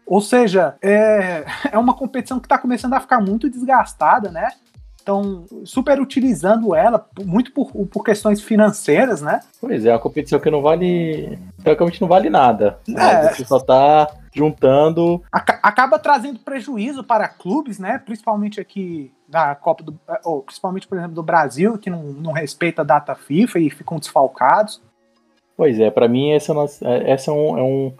[0.05, 4.49] Ou seja, é, é uma competição que está começando a ficar muito desgastada, né?
[5.05, 9.39] Estão super utilizando ela, muito por, por questões financeiras, né?
[9.61, 11.37] Pois é, é uma competição que não vale.
[11.63, 12.79] Teoricamente não vale nada.
[12.89, 13.31] É.
[13.31, 15.23] Você só está juntando.
[15.31, 17.99] Acaba trazendo prejuízo para clubes, né?
[17.99, 19.95] Principalmente aqui da Copa do.
[20.23, 23.99] Ou principalmente, por exemplo, do Brasil, que não, não respeita a data FIFA e ficam
[23.99, 24.81] desfalcados.
[25.55, 26.51] Pois é, para mim esse,
[26.83, 27.93] é, esse é, um, é, um,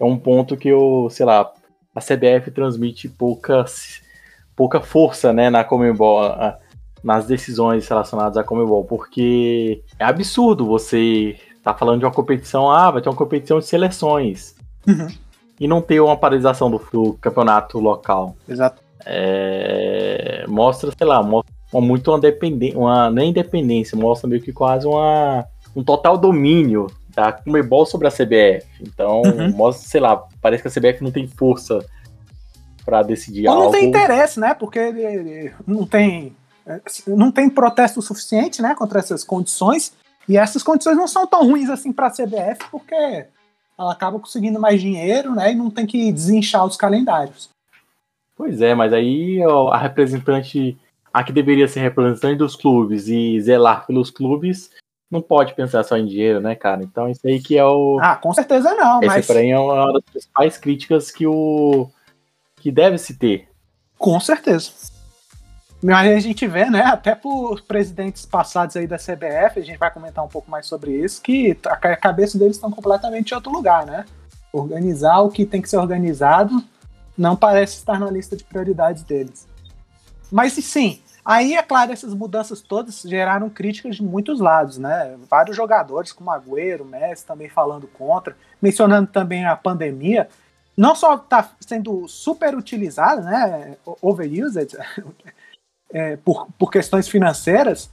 [0.00, 1.50] é um ponto que eu, sei lá,
[1.94, 3.64] a CBF transmite pouca,
[4.56, 6.22] pouca força né, na Comembol,
[7.02, 12.90] nas decisões relacionadas à Comembol, porque é absurdo você tá falando de uma competição, ah,
[12.90, 14.54] vai ter uma competição de seleções.
[14.86, 15.08] Uhum.
[15.58, 18.36] E não ter uma paralisação do, do campeonato local.
[18.48, 24.52] Exato é, mostra, sei lá, mostra muito uma dependência, uma, nem independência, mostra meio que
[24.52, 25.44] quase uma,
[25.74, 28.66] um total domínio da Comebol sobre a CBF.
[28.80, 29.52] Então, uhum.
[29.52, 31.84] mostra, sei lá, parece que a CBF não tem força
[32.84, 33.64] para decidir Ou algo.
[33.64, 34.54] não tem interesse, né?
[34.54, 34.80] Porque
[35.66, 36.34] não tem
[37.06, 39.92] não tem protesto suficiente, né, contra essas condições.
[40.26, 43.26] E essas condições não são tão ruins assim para a CBF, porque
[43.78, 47.50] ela acaba conseguindo mais dinheiro, né, e não tem que desinchar os calendários.
[48.36, 50.78] Pois é, mas aí a representante,
[51.12, 54.70] a que deveria ser representante dos clubes e zelar pelos clubes,
[55.10, 56.82] não pode pensar só em dinheiro, né, cara?
[56.82, 57.98] Então isso aí que é o.
[58.00, 59.30] Ah, com certeza não, Esse mas.
[59.30, 61.88] Esse é uma das principais críticas que o.
[62.64, 63.46] que deve se ter.
[63.98, 64.70] Com certeza.
[65.82, 69.90] Mas a gente vê, né, até por presidentes passados aí da CBF, a gente vai
[69.92, 73.84] comentar um pouco mais sobre isso, que a cabeça deles estão completamente em outro lugar,
[73.84, 74.06] né?
[74.50, 76.62] organizar o que tem que ser organizado
[77.18, 79.46] não parece estar na lista de prioridades deles.
[80.32, 85.16] Mas sim, aí é claro, essas mudanças todas geraram críticas de muitos lados, né?
[85.28, 90.28] Vários jogadores, como Agüero, Messi, também falando contra, mencionando também a pandemia.
[90.76, 93.76] Não só está sendo super utilizada, né?
[94.02, 94.76] Overused,
[95.92, 97.90] é, por, por questões financeiras,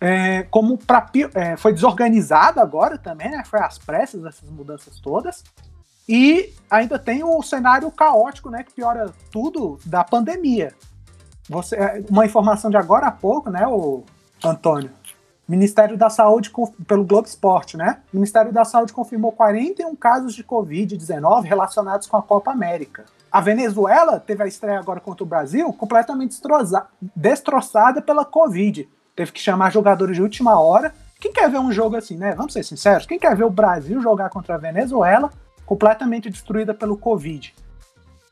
[0.00, 3.42] é, como pra, é, foi desorganizado agora também, né?
[3.44, 5.44] Foi às pressas essas mudanças todas.
[6.08, 8.62] E ainda tem o cenário caótico, né?
[8.62, 10.74] Que piora tudo da pandemia.
[11.48, 14.02] Você, é, uma informação de agora há pouco, né, o
[14.42, 14.90] Antônio?
[15.46, 16.50] Ministério da Saúde,
[16.86, 17.98] pelo Globo Esporte, né?
[18.12, 23.04] O Ministério da Saúde confirmou 41 casos de Covid-19 relacionados com a Copa América.
[23.30, 26.40] A Venezuela teve a estreia agora contra o Brasil completamente
[27.14, 28.88] destroçada pela Covid.
[29.14, 30.94] Teve que chamar jogadores de última hora.
[31.20, 32.34] Quem quer ver um jogo assim, né?
[32.34, 33.06] Vamos ser sinceros.
[33.06, 35.30] Quem quer ver o Brasil jogar contra a Venezuela
[35.66, 37.54] completamente destruída pelo Covid?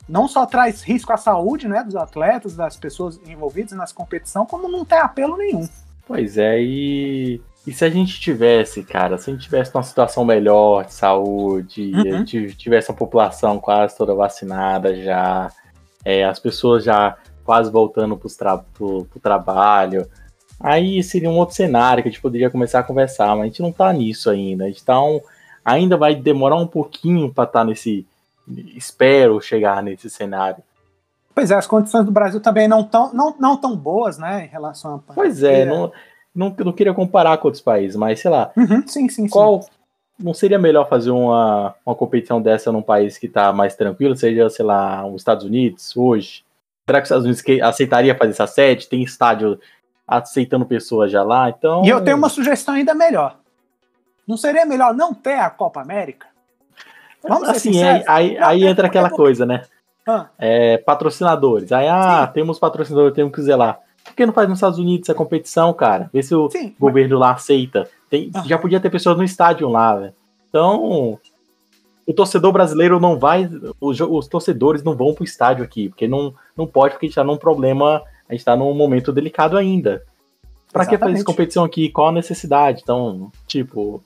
[0.08, 4.68] Não só traz risco à saúde né, dos atletas, das pessoas envolvidas nessa competição, como
[4.68, 5.68] não tem apelo nenhum.
[6.12, 10.26] Pois é, e, e se a gente tivesse, cara, se a gente tivesse uma situação
[10.26, 12.22] melhor de saúde, uhum.
[12.22, 15.50] tivesse a população quase toda vacinada já,
[16.04, 20.06] é, as pessoas já quase voltando para tra pro, pro trabalho,
[20.60, 23.62] aí seria um outro cenário que a gente poderia começar a conversar, mas a gente
[23.62, 24.64] não está nisso ainda.
[24.64, 25.18] A gente tá um,
[25.64, 28.06] ainda vai demorar um pouquinho para estar tá nesse.
[28.76, 30.62] Espero chegar nesse cenário.
[31.34, 34.48] Pois é, as condições do Brasil também não tão, não, não tão boas, né, em
[34.48, 35.14] relação a pandemia.
[35.14, 35.92] Pois é, não,
[36.34, 38.50] não, não queria comparar com outros países, mas sei lá.
[38.56, 39.68] Uhum, sim, sim, qual, sim.
[40.18, 44.48] Não seria melhor fazer uma, uma competição dessa num país que está mais tranquilo, seja,
[44.50, 46.44] sei lá, os Estados Unidos, hoje?
[46.86, 48.88] Será que os Estados Unidos aceitaria fazer essa sede?
[48.88, 49.58] Tem estádio
[50.06, 51.84] aceitando pessoas já lá, então...
[51.84, 53.36] E eu tenho uma sugestão ainda melhor.
[54.28, 56.26] Não seria melhor não ter a Copa América?
[57.26, 59.62] Vamos assim, aí, aí, aí entra aquela coisa, né?
[60.06, 60.28] Ah.
[60.38, 61.72] É, patrocinadores.
[61.72, 62.32] Aí, ah, Sim.
[62.34, 63.80] temos patrocinadores, temos que zelar.
[64.04, 66.10] Por que não faz nos Estados Unidos essa competição, cara?
[66.12, 67.20] Vê se o Sim, governo mas...
[67.20, 67.88] lá aceita.
[68.10, 68.42] Tem, ah.
[68.44, 70.14] Já podia ter pessoas no estádio lá, velho.
[70.48, 71.18] Então,
[72.06, 73.48] o torcedor brasileiro não vai.
[73.80, 77.16] Os, os, torcedores não vão pro estádio aqui, porque não, não pode, porque a gente
[77.16, 78.02] tá num problema.
[78.28, 80.02] A gente tá num momento delicado ainda.
[80.72, 80.88] Pra Exatamente.
[80.88, 81.88] que fazer essa competição aqui?
[81.90, 82.80] Qual a necessidade?
[82.82, 84.02] Então, tipo.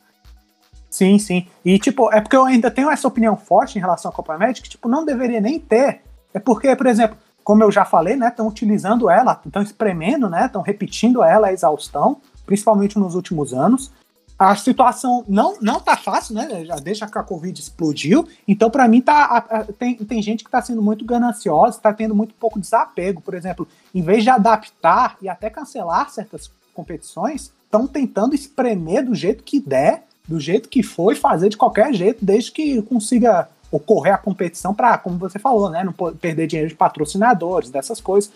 [0.97, 1.47] Sim, sim.
[1.63, 4.63] E, tipo, é porque eu ainda tenho essa opinião forte em relação à Copa América,
[4.63, 6.01] que, tipo, não deveria nem ter.
[6.33, 10.47] É porque, por exemplo, como eu já falei, né, estão utilizando ela, estão espremendo, né,
[10.47, 12.17] estão repetindo ela a exaustão,
[12.47, 13.93] principalmente nos últimos anos.
[14.39, 16.65] A situação não não tá fácil, né?
[16.65, 18.27] Já desde que a Covid explodiu.
[18.49, 21.93] Então, para mim, tá, a, a, tem, tem gente que está sendo muito gananciosa, está
[21.93, 23.21] tendo muito pouco desapego.
[23.21, 29.15] Por exemplo, em vez de adaptar e até cancelar certas competições, estão tentando espremer do
[29.15, 34.15] jeito que der do jeito que foi, fazer de qualquer jeito, desde que consiga ocorrer
[34.15, 38.31] a competição para, como você falou, né, não perder dinheiro de patrocinadores, dessas coisas.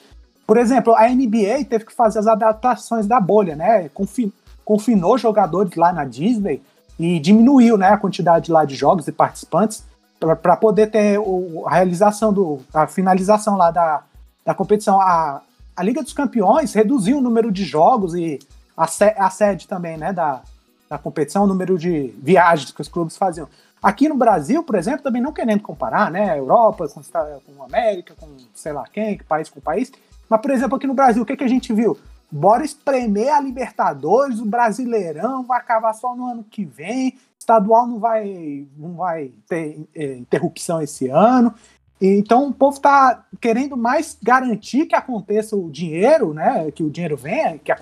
[0.47, 3.89] Por exemplo, a NBA teve que fazer as adaptações da bolha, né?
[3.91, 4.33] Confin
[4.65, 6.63] confinou jogadores lá na Disney
[6.97, 9.83] e diminuiu, né, a quantidade lá de jogos e participantes
[10.21, 14.03] para poder ter o, a realização do a finalização lá da,
[14.45, 15.01] da competição.
[15.01, 15.41] A,
[15.75, 18.39] a Liga dos Campeões reduziu o número de jogos e
[18.77, 20.43] a, a sede também, né, da,
[20.91, 23.49] da competição, o número de viagens que os clubes faziam.
[23.81, 26.37] Aqui no Brasil, por exemplo, também não querendo comparar, né?
[26.37, 29.93] Europa com, com América, com sei lá quem, país com país.
[30.29, 31.97] Mas, por exemplo, aqui no Brasil, o que, que a gente viu?
[32.31, 37.99] Bora espremer a Libertadores, o Brasileirão vai acabar só no ano que vem, estadual não
[37.99, 41.55] vai, não vai ter é, interrupção esse ano.
[42.01, 46.71] Então o povo está querendo mais garantir que aconteça o dinheiro, né?
[46.73, 47.79] Que o dinheiro venha, que a,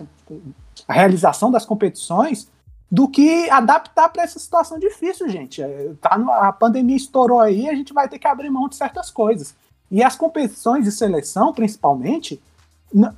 [0.87, 2.49] a realização das competições
[2.91, 5.63] do que adaptar para essa situação difícil, gente.
[5.63, 8.77] É, tá no, a pandemia estourou aí, a gente vai ter que abrir mão de
[8.77, 9.55] certas coisas.
[9.91, 12.41] E as competições de seleção, principalmente,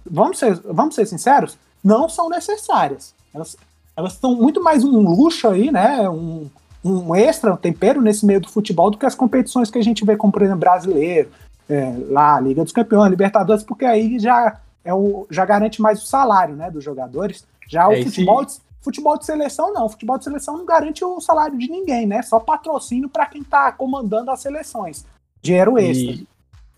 [0.04, 3.14] vamos ser, vamos ser sinceros, não são necessárias.
[3.32, 3.56] Elas,
[3.96, 6.08] elas são muito mais um luxo aí, né?
[6.08, 6.48] Um,
[6.84, 10.04] um extra, um tempero nesse meio do futebol do que as competições que a gente
[10.04, 11.30] vê como, por exemplo, brasileiro,
[11.68, 16.06] é, lá, Liga dos Campeões, Libertadores, porque aí já, é o, já garante mais o
[16.06, 17.44] salário né, dos jogadores.
[17.68, 18.42] Já o é futebol.
[18.42, 19.89] Esse Futebol de seleção não.
[19.89, 22.22] Futebol de seleção não garante o salário de ninguém, né?
[22.22, 25.05] Só patrocínio para quem está comandando as seleções.
[25.43, 26.14] Dinheiro extra.
[26.14, 26.26] E,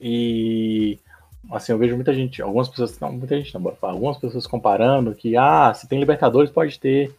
[0.01, 0.99] e,
[1.53, 5.37] assim, eu vejo muita gente, algumas pessoas, não, muita gente não, algumas pessoas comparando que,
[5.37, 7.15] ah, se tem Libertadores pode ter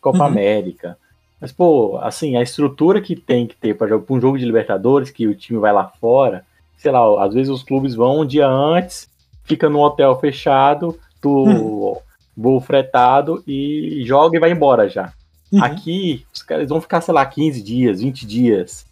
[0.00, 0.24] Copa uhum.
[0.24, 0.96] América.
[1.40, 5.26] Mas, pô, assim, a estrutura que tem que ter para um jogo de Libertadores, que
[5.26, 6.44] o time vai lá fora,
[6.76, 9.08] sei lá, às vezes os clubes vão um dia antes,
[9.42, 12.07] fica no hotel fechado, tu hum
[12.38, 15.12] voo fretado e joga e vai embora já.
[15.50, 15.64] Uhum.
[15.64, 18.86] Aqui, os caras vão ficar, sei lá, 15 dias, 20 dias.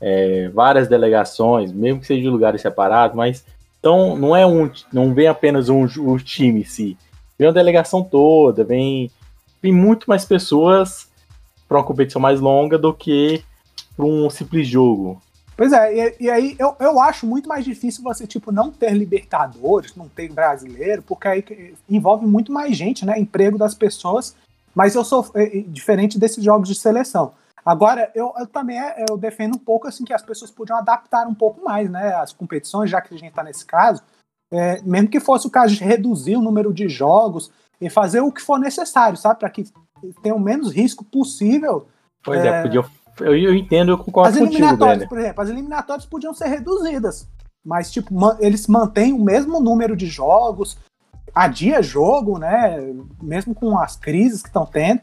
[0.00, 3.44] é, várias delegações, mesmo que seja de lugares separados, mas
[3.80, 6.96] então não é um, não vem apenas um, um time em si,
[7.38, 9.10] vem uma delegação toda, vem,
[9.62, 11.08] vem muito mais pessoas
[11.68, 13.42] para uma competição mais longa do que
[13.96, 15.20] para um simples jogo.
[15.56, 18.92] Pois é, e, e, aí eu, eu acho muito mais difícil você, tipo, não ter
[18.92, 23.18] Libertadores, não ter brasileiro, porque aí envolve muito mais gente, né?
[23.18, 24.36] Emprego das pessoas.
[24.74, 27.32] Mas eu sou é, diferente desses jogos de seleção.
[27.64, 31.26] Agora, eu, eu, também é, eu defendo um pouco assim que as pessoas podiam adaptar
[31.26, 32.14] um pouco mais, né?
[32.14, 34.02] As competições, já que a gente está nesse caso,
[34.52, 37.50] é, mesmo que fosse o caso de reduzir o número de jogos
[37.80, 39.40] e fazer o que for necessário, sabe?
[39.40, 39.64] Para que
[40.22, 41.88] tenha o menos risco possível.
[42.22, 42.84] Pois é, é podia
[43.20, 47.28] eu, eu entendo, eu concordo as contigo, eliminatórias, por exemplo, as eliminatórias podiam ser reduzidas,
[47.64, 50.78] mas tipo, eles mantêm o mesmo número de jogos,
[51.34, 52.94] adia jogo, né?
[53.22, 55.00] Mesmo com as crises que estão tendo.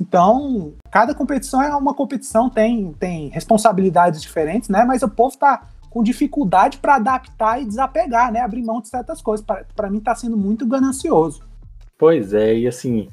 [0.00, 4.84] Então, cada competição é uma competição, tem, tem responsabilidades diferentes, né?
[4.84, 8.40] Mas o povo está com dificuldade para adaptar e desapegar, né?
[8.40, 9.46] Abrir mão de certas coisas.
[9.74, 11.42] Para mim, está sendo muito ganancioso.
[11.98, 13.08] Pois é, e assim,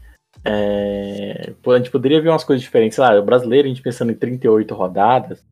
[0.46, 2.96] é, a gente poderia ver umas coisas diferentes.
[2.96, 5.44] Sei lá, o brasileiro, a gente pensando em 38 rodadas.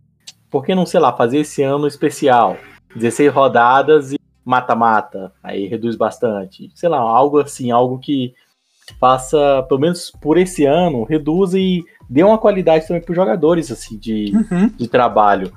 [0.49, 2.57] Por que não, sei lá, fazer esse ano especial?
[2.95, 5.31] 16 rodadas e mata-mata.
[5.41, 6.69] Aí reduz bastante.
[6.75, 8.33] Sei lá, algo assim, algo que
[8.99, 13.71] faça, pelo menos por esse ano, reduza e dê uma qualidade também para os jogadores
[13.71, 14.67] assim, de, uhum.
[14.67, 15.51] de trabalho.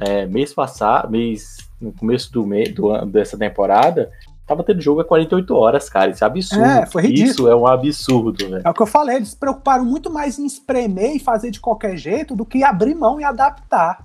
[0.00, 4.10] É, mês passado, mês, no começo do, mês, do dessa temporada,
[4.50, 6.10] tava tendo jogo a 48 horas, cara.
[6.10, 6.64] Isso é absurdo.
[6.64, 7.30] É, foi ridículo.
[7.30, 8.62] Isso é um absurdo, velho.
[8.64, 11.60] É o que eu falei, eles se preocuparam muito mais em espremer e fazer de
[11.60, 14.04] qualquer jeito do que abrir mão e adaptar.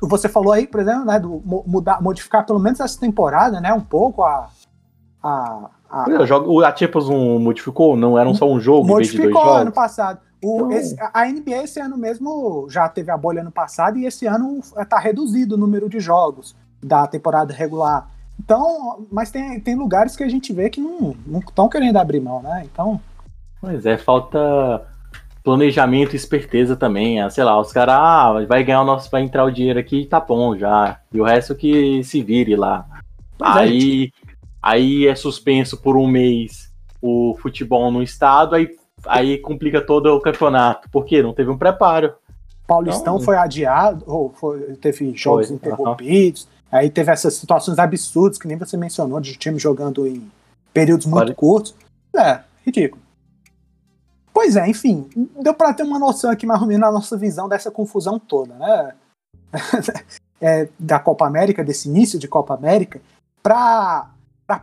[0.00, 3.80] Você falou aí, por exemplo, né, do mudar, modificar pelo menos essa temporada, né, um
[3.80, 4.48] pouco a.
[5.22, 7.94] a, a, a, jogo, a Champions não modificou?
[7.98, 9.60] Não era só um jogo modificou jogos?
[9.60, 10.20] ano passado.
[10.42, 10.72] O, então...
[10.72, 14.60] esse, a NBA esse ano mesmo já teve a bolha ano passado e esse ano
[14.78, 18.15] está reduzido o número de jogos da temporada regular.
[18.38, 22.42] Então, mas tem, tem lugares que a gente vê que não estão querendo abrir mão,
[22.42, 22.62] né?
[22.70, 23.00] Então.
[23.60, 24.86] Pois é, falta
[25.46, 27.22] planejamento e esperteza também.
[27.22, 30.00] É, sei lá, os caras, ah, vai ganhar o nosso, vai entrar o dinheiro aqui
[30.00, 30.98] e tá bom já.
[31.12, 32.84] E o resto que se vire lá.
[33.38, 36.66] Mas é, aí, é, aí é suspenso por um mês
[37.00, 38.68] o futebol no estado, aí,
[39.06, 40.90] aí complica todo o campeonato.
[40.90, 41.22] Por quê?
[41.22, 42.12] Não teve um preparo.
[42.66, 46.48] Paulistão então, foi adiado, ou foi, teve jogos foi, interrompidos.
[46.70, 50.30] Aí teve essas situações absurdas que nem você mencionou, de time jogando em
[50.72, 51.74] períodos muito curtos.
[52.14, 53.02] É, ridículo.
[54.32, 55.08] Pois é, enfim,
[55.40, 58.54] deu para ter uma noção aqui mais ou menos da nossa visão dessa confusão toda,
[58.54, 58.94] né?
[60.40, 63.00] é, da Copa América, desse início de Copa América.
[63.42, 64.10] Para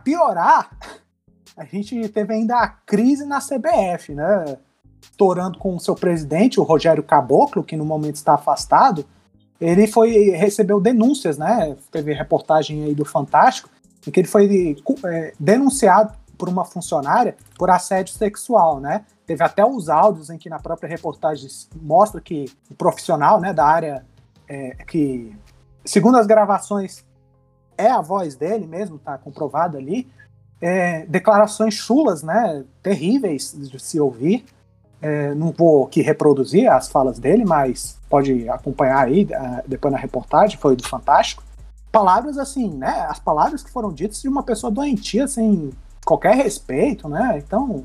[0.04, 0.70] piorar,
[1.56, 4.58] a gente teve ainda a crise na CBF, né?
[5.02, 9.04] Estourando com o seu presidente, o Rogério Caboclo, que no momento está afastado,
[9.64, 11.76] ele foi recebeu denúncias, né?
[11.90, 13.70] Teve reportagem aí do Fantástico,
[14.06, 19.04] em que ele foi é, denunciado por uma funcionária por assédio sexual, né?
[19.26, 21.48] Teve até os áudios em que na própria reportagem
[21.80, 24.04] mostra que o profissional, né, da área
[24.46, 25.34] é, que,
[25.84, 27.04] segundo as gravações,
[27.78, 30.06] é a voz dele mesmo, tá comprovado ali.
[30.60, 34.44] É, declarações chulas, né, terríveis de se ouvir.
[35.04, 39.98] É, não vou aqui reproduzir as falas dele, mas pode acompanhar aí uh, depois na
[39.98, 41.42] reportagem, foi do Fantástico.
[41.92, 43.04] Palavras assim, né?
[43.06, 45.68] As palavras que foram ditas de uma pessoa doentia, sem
[46.06, 47.34] qualquer respeito, né?
[47.36, 47.84] Então,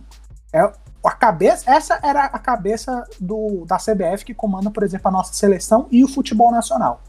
[0.53, 0.61] é,
[1.03, 5.34] a cabeça, essa era a cabeça do, da CBF que comanda, por exemplo, a nossa
[5.34, 7.01] seleção e o futebol nacional.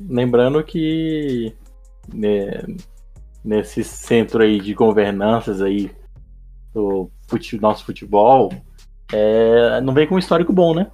[0.00, 1.54] Lembrando que
[2.10, 2.62] né,
[3.44, 5.90] nesse centro aí de governanças aí
[6.72, 8.50] do fute, nosso futebol,
[9.12, 10.88] é, não vem com um histórico bom, né?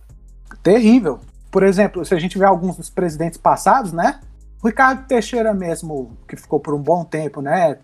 [0.62, 1.20] Terrível.
[1.50, 4.20] Por exemplo, se a gente vê alguns dos presidentes passados, né?
[4.62, 7.78] O Ricardo Teixeira mesmo, que ficou por um bom tempo, né?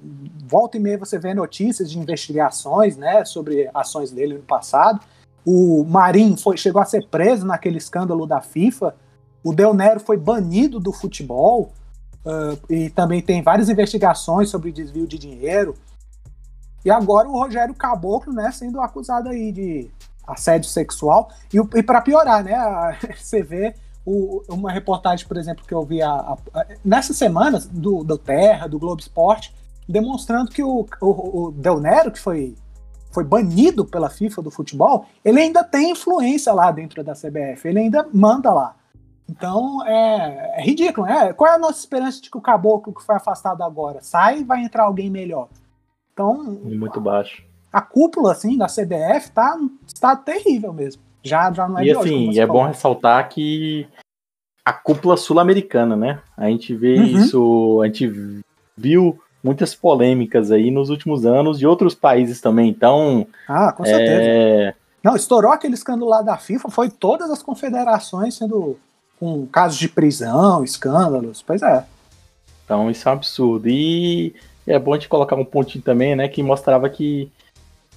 [0.47, 3.25] Volta e meia você vê notícias de investigações, né?
[3.25, 5.01] Sobre ações dele no passado.
[5.45, 8.95] O Marim foi, chegou a ser preso naquele escândalo da FIFA.
[9.43, 11.73] O Del Nero foi banido do futebol.
[12.25, 15.75] Uh, e também tem várias investigações sobre desvio de dinheiro.
[16.85, 19.91] E agora o Rogério Caboclo, né, sendo acusado aí de
[20.29, 21.31] assédio sexual.
[21.53, 22.55] E, e para piorar, né?
[22.55, 23.75] A, você vê
[24.05, 28.67] o, uma reportagem, por exemplo, que eu vi a, a, nessas semanas do, do Terra,
[28.67, 29.55] do Globo Esporte,
[29.89, 32.55] demonstrando que o, o, o Del Nero, que foi,
[33.11, 37.81] foi banido pela FIFA do futebol, ele ainda tem influência lá dentro da CBF, ele
[37.81, 38.75] ainda manda lá.
[39.29, 41.35] Então é, é ridículo, né?
[41.35, 44.45] Qual é a nossa esperança de que o caboclo que foi afastado agora sai e
[44.45, 45.49] vai entrar alguém melhor?
[46.15, 46.43] Então.
[46.65, 51.03] Muito baixo a cúpula assim da CBF tá está terrível mesmo.
[51.23, 53.87] Já já não é E assim, é bom ressaltar que
[54.65, 56.21] a cúpula sul-americana, né?
[56.37, 57.05] A gente vê uhum.
[57.05, 58.43] isso, a gente
[58.77, 63.27] viu muitas polêmicas aí nos últimos anos de outros países também, então.
[63.49, 64.23] Ah, com certeza.
[64.23, 64.75] É...
[65.03, 68.77] Não, estourou aquele escândalo lá da FIFA, foi todas as confederações sendo
[69.19, 71.85] com casos de prisão, escândalos, pois é.
[72.65, 73.69] Então isso é um absurdo.
[73.69, 74.35] E
[74.67, 77.31] é bom a gente colocar um pontinho também, né, que mostrava que,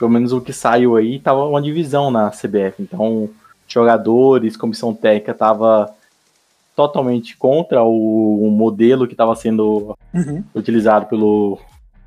[0.02, 2.82] pelo menos o que saiu aí, tava uma divisão na CBF.
[2.82, 3.30] Então,
[3.68, 5.94] jogadores, comissão técnica tava
[6.76, 10.44] totalmente contra o, modelo que estava sendo uhum.
[10.56, 11.60] utilizado pelo,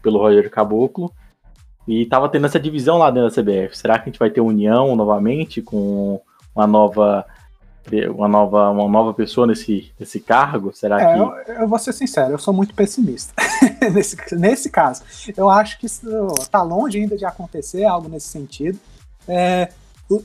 [0.03, 1.13] pelo Roger Caboclo.
[1.87, 3.79] E tava tendo essa divisão lá dentro da CBF.
[3.79, 6.21] Será que a gente vai ter união novamente com
[6.53, 7.25] uma nova
[8.17, 10.73] uma nova, uma nova pessoa nesse, nesse cargo?
[10.73, 11.21] Será é, que.
[11.21, 13.35] Eu, eu, vou ser sincero, eu sou muito pessimista
[13.91, 15.03] nesse, nesse caso.
[15.37, 16.07] Eu acho que isso
[16.51, 18.79] tá longe ainda de acontecer, algo nesse sentido.
[19.27, 19.71] É,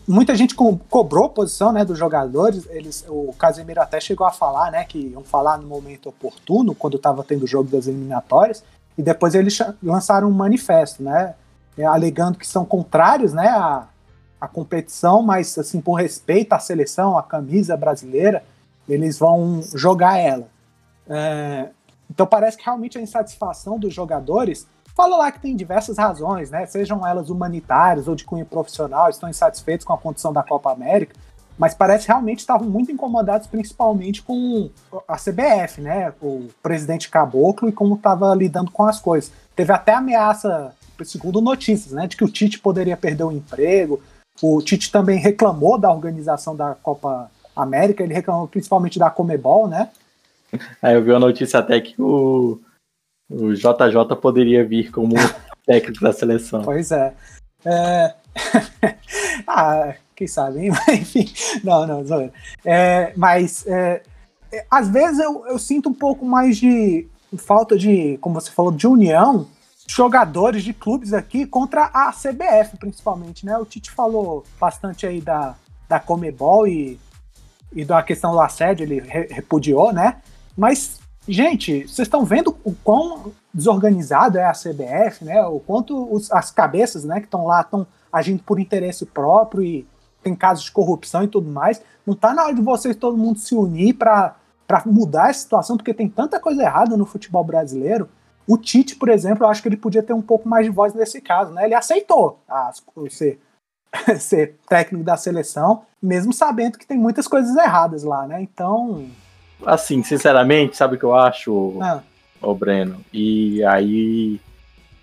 [0.07, 2.68] muita gente co cobrou posição né, dos jogadores.
[2.70, 6.97] Eles, o Casemiro até chegou a falar né, que iam falar no momento oportuno, quando
[6.97, 8.64] estava tendo o jogo das eliminatórias,
[8.97, 11.36] e depois eles lançaram um manifesto, né,
[11.78, 13.88] é, alegando que são contrários né, à,
[14.39, 18.43] à competição, mas assim por respeito à seleção, à camisa brasileira,
[18.88, 20.47] eles vão jogar ela.
[21.07, 21.70] É,
[22.10, 24.68] então parece que realmente a insatisfação dos jogadores
[24.99, 26.66] Fala lá que tem diversas razões, né?
[26.66, 31.16] Sejam elas humanitárias ou de cunho profissional, estão insatisfeitos com a condição da Copa América,
[31.57, 34.70] mas parece realmente estavam muito incomodados, principalmente com
[35.07, 36.14] a CBF, né?
[36.22, 39.32] O presidente Caboclo e como estava lidando com as coisas.
[39.55, 42.05] Teve até ameaça, segundo notícias, né?
[42.05, 44.01] De que o Tite poderia perder o emprego.
[44.41, 49.89] O Tite também reclamou da organização da Copa América, ele reclamou principalmente da Comebol, né?
[50.82, 52.60] Aí eu vi a notícia até que o
[53.30, 55.14] o JJ poderia vir como
[55.66, 56.64] técnico da seleção.
[56.64, 57.14] Pois é.
[57.64, 58.16] é...
[59.47, 60.72] ah, quem sabe, hein?
[60.91, 61.32] Enfim,
[61.64, 62.32] não, não, não.
[62.66, 64.02] É, mas é,
[64.52, 68.72] é, às vezes eu, eu sinto um pouco mais de falta de, como você falou,
[68.72, 69.47] de união
[69.88, 73.58] jogadores de clubes aqui contra a CBF, principalmente, né?
[73.58, 75.56] O Tite falou bastante aí da,
[75.88, 77.00] da Comebol e,
[77.74, 79.00] e da questão do assédio, ele
[79.32, 80.22] repudiou, né?
[80.60, 80.99] Mas
[81.30, 85.45] Gente, vocês estão vendo o quão desorganizado é a CBF, né?
[85.45, 89.88] O quanto os, as cabeças, né, que estão lá estão agindo por interesse próprio e
[90.24, 91.84] tem casos de corrupção e tudo mais.
[92.03, 94.36] Não está na hora de vocês todo mundo se unir para
[94.88, 98.10] mudar a situação, porque tem tanta coisa errada no futebol brasileiro.
[98.47, 100.95] O Tite, por exemplo, eu acho que ele podia ter um pouco mais de voz
[100.95, 101.66] nesse caso, né?
[101.66, 103.39] Ele aceitou as, ser,
[104.20, 108.41] ser técnico da seleção, mesmo sabendo que tem muitas coisas erradas lá, né?
[108.41, 109.05] Então,
[109.66, 112.01] assim, sinceramente, sabe o que eu acho, ah.
[112.41, 113.03] o Breno?
[113.14, 114.39] E aí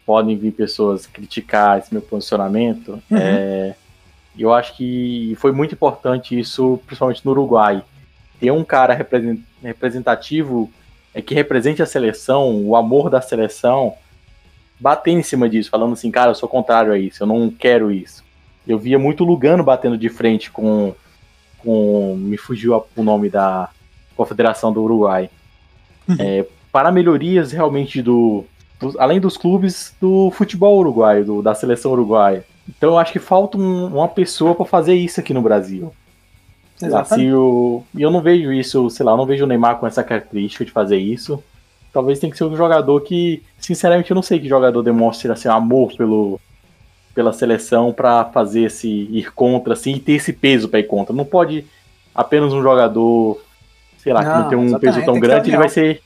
[0.04, 3.02] podem vir pessoas criticar esse meu posicionamento.
[3.10, 3.16] Uhum.
[3.16, 3.74] É,
[4.38, 7.82] eu acho que foi muito importante isso, principalmente no Uruguai.
[8.38, 8.96] Ter um cara
[9.62, 10.70] representativo
[11.12, 13.94] é, que represente a seleção, o amor da seleção,
[14.78, 17.90] bater em cima disso, falando assim, cara, eu sou contrário a isso, eu não quero
[17.90, 18.22] isso.
[18.66, 20.94] Eu via muito Lugano batendo de frente com.
[21.58, 23.70] com me fugiu o nome da,
[24.16, 25.30] Confederação do Uruguai.
[26.08, 26.16] Uhum.
[26.18, 28.44] É, para melhorias realmente do,
[28.78, 32.44] do, Além dos clubes do futebol uruguaio, do, da seleção uruguaia.
[32.68, 35.92] Então eu acho que falta um, uma pessoa para fazer isso aqui no Brasil.
[36.94, 40.04] Assim, eu, eu não vejo isso, sei lá, eu não vejo o Neymar com essa
[40.04, 41.42] característica de fazer isso.
[41.92, 45.48] Talvez tenha que ser um jogador que, sinceramente, eu não sei que jogador demonstre assim,
[45.48, 46.38] amor pelo,
[47.14, 51.16] pela seleção para fazer esse ir contra assim e ter esse peso para ir contra.
[51.16, 51.64] Não pode
[52.14, 53.40] apenas um jogador
[54.06, 56.00] sei lá, não, que não tem um peso tão grande, ele vai ser.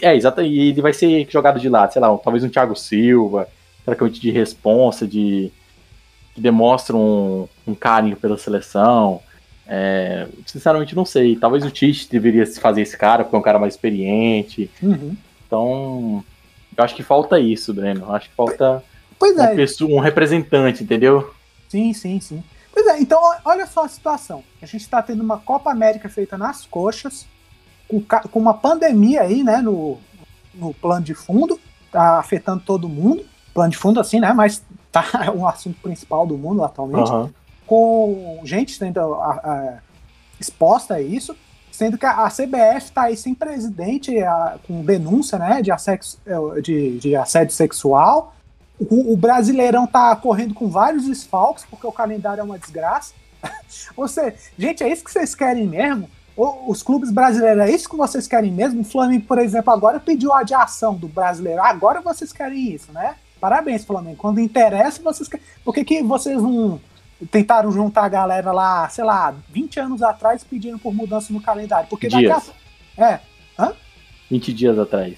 [0.00, 3.46] É, exato, e ele vai ser jogado de lado, sei lá, talvez um Thiago Silva,
[3.84, 5.52] praticamente de responsa, de.
[6.34, 9.20] que demonstra um, um carinho pela seleção.
[9.66, 11.36] É, sinceramente, não sei.
[11.36, 14.70] Talvez o Tite deveria fazer esse cara, porque é um cara mais experiente.
[14.82, 15.14] Uhum.
[15.46, 16.24] Então,
[16.74, 18.06] eu acho que falta isso, Breno.
[18.06, 18.82] Eu acho que falta
[19.18, 19.54] pois é.
[19.54, 21.34] pessoa, um representante, entendeu?
[21.68, 22.42] Sim, sim, sim.
[22.72, 24.42] Pois é, então olha só a situação.
[24.62, 27.26] A gente está tendo uma Copa América feita nas coxas,
[28.02, 29.98] com, com uma pandemia aí, né, no,
[30.54, 31.58] no plano de fundo,
[31.90, 33.24] tá afetando todo mundo.
[33.52, 34.32] Plano de fundo, assim, né?
[34.32, 37.10] Mas tá um assunto principal do mundo atualmente.
[37.10, 37.30] Uhum.
[37.66, 39.78] Com gente sendo a, a,
[40.38, 41.36] exposta a isso,
[41.70, 44.12] sendo que a, a CBF tá aí sem presidente,
[44.66, 46.18] com denúncia, né, de assédio,
[46.62, 48.34] de, de assédio sexual.
[48.78, 53.14] O, o, Brasileirão tá correndo com vários desfalques, porque o calendário é uma desgraça.
[53.96, 56.10] Ou seja, gente, é isso que vocês querem mesmo?
[56.36, 58.80] Os clubes brasileiros, é isso que vocês querem mesmo?
[58.80, 61.62] O Flamengo, por exemplo, agora pediu a adiação do brasileiro.
[61.62, 63.14] Agora vocês querem isso, né?
[63.40, 64.16] Parabéns, Flamengo.
[64.16, 65.44] Quando interessa, vocês querem.
[65.64, 66.80] Por que, que vocês não,
[67.30, 71.88] tentaram juntar a galera lá, sei lá, 20 anos atrás pedindo por mudança no calendário.
[71.88, 72.52] Porque daqui Dias.
[72.98, 73.04] a.
[73.04, 73.20] É.
[73.58, 73.72] Hã?
[74.30, 75.14] 20 dias atrás.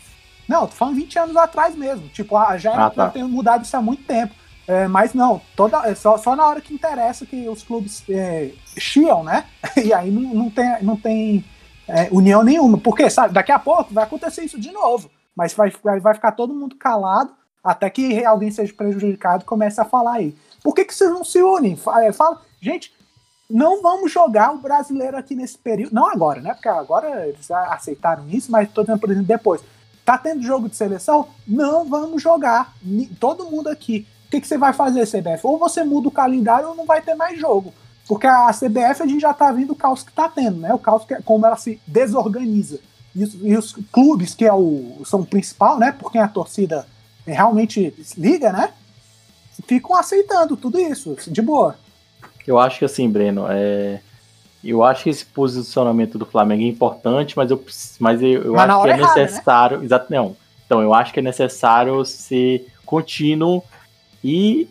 [0.48, 2.08] Não, tô falando 20 anos atrás mesmo.
[2.08, 3.04] Tipo, já, Ah, tá.
[3.06, 4.34] já tem mudado isso há muito tempo.
[4.68, 8.50] É, mas não, toda, é só, só na hora que interessa que os clubes é,
[8.76, 9.46] chiam, né?
[9.76, 11.44] E aí não, não tem, não tem
[11.86, 12.78] é, união nenhuma.
[12.78, 15.10] Porque, sabe, daqui a pouco vai acontecer isso de novo.
[15.34, 17.30] Mas vai, vai, ficar todo mundo calado
[17.62, 20.34] até que alguém seja prejudicado e comece a falar aí.
[20.62, 21.78] Por que, que vocês não se unem?
[22.02, 22.92] É, Fala, gente,
[23.48, 25.94] não vamos jogar o brasileiro aqui nesse período.
[25.94, 26.54] Não agora, né?
[26.54, 29.62] Porque agora eles aceitaram isso, mas tô dizendo, por exemplo, depois.
[30.04, 31.28] Tá tendo jogo de seleção?
[31.46, 32.72] Não vamos jogar.
[33.20, 34.06] Todo mundo aqui.
[34.26, 35.40] O que, que você vai fazer, CBF?
[35.46, 37.72] Ou você muda o calendário ou não vai ter mais jogo.
[38.08, 40.74] Porque a CBF a gente já tá vendo o caos que tá tendo, né?
[40.74, 42.80] O caos que é como ela se desorganiza.
[43.14, 45.92] E os, e os clubes, que é o, são o principal, né?
[45.92, 46.86] Por quem a torcida
[47.26, 48.70] realmente liga, né?
[49.66, 51.76] Ficam aceitando tudo isso, de boa.
[52.46, 54.00] Eu acho que assim, Breno, é...
[54.62, 57.64] eu acho que esse posicionamento do Flamengo é importante, mas eu,
[57.98, 59.22] mas eu, eu Mas acho que é errada, né?
[59.22, 59.84] necessário.
[59.84, 60.36] Exato, não.
[60.64, 63.62] Então, eu acho que é necessário ser contínuo
[64.26, 64.68] e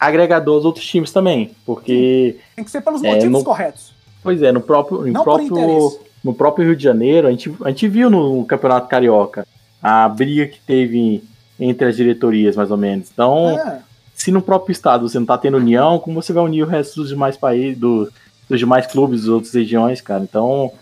[0.00, 1.50] agregador aos outros times também.
[1.66, 3.92] Porque, Tem que ser pelos É, motivos não- corretos.
[4.22, 7.86] pois é, no próprio, no próprio, no próprio Rio de Janeiro, a gente, a gente
[7.88, 9.46] viu no Campeonato Carioca
[9.82, 11.22] a briga que teve
[11.60, 13.08] entre as diretorias, mais ou menos.
[13.12, 13.80] Então, É.
[14.14, 16.96] se no próprio estado você não tá tendo união, como você vai unir o resto
[17.00, 18.10] dos demais países, do-
[18.48, 20.22] dos demais clubes das outras regiões, cara?
[20.22, 20.72] Então,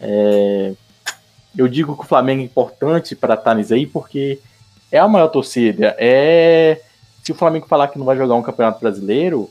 [0.00, 0.72] é,
[1.56, 4.38] eu digo que o Flamengo é importante para estar nisso aí, porque
[4.92, 5.94] é a maior torcida.
[5.98, 6.80] É
[7.22, 9.50] se o Flamengo falar que não vai jogar um campeonato brasileiro,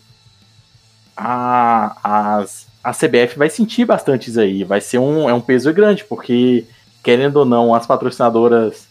[1.16, 2.44] a,
[2.84, 4.64] a CBF vai sentir bastante isso aí.
[4.64, 6.66] Vai ser um, é um peso grande, porque
[7.04, 8.88] querendo ou não, as patrocinadoras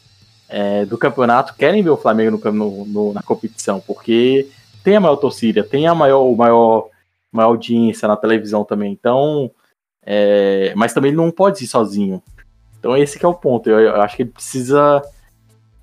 [0.49, 4.49] é, do campeonato querem ver o Flamengo no no- no- na competição, porque
[4.83, 6.89] tem a maior torcida, tem a maior, maior,
[7.31, 8.93] maior audiência na televisão também.
[8.93, 9.51] Então,
[10.05, 12.23] é, mas também ele não pode ir sozinho.
[12.79, 13.69] Então esse é o ponto.
[13.69, 15.03] Eu, eu acho que ele precisa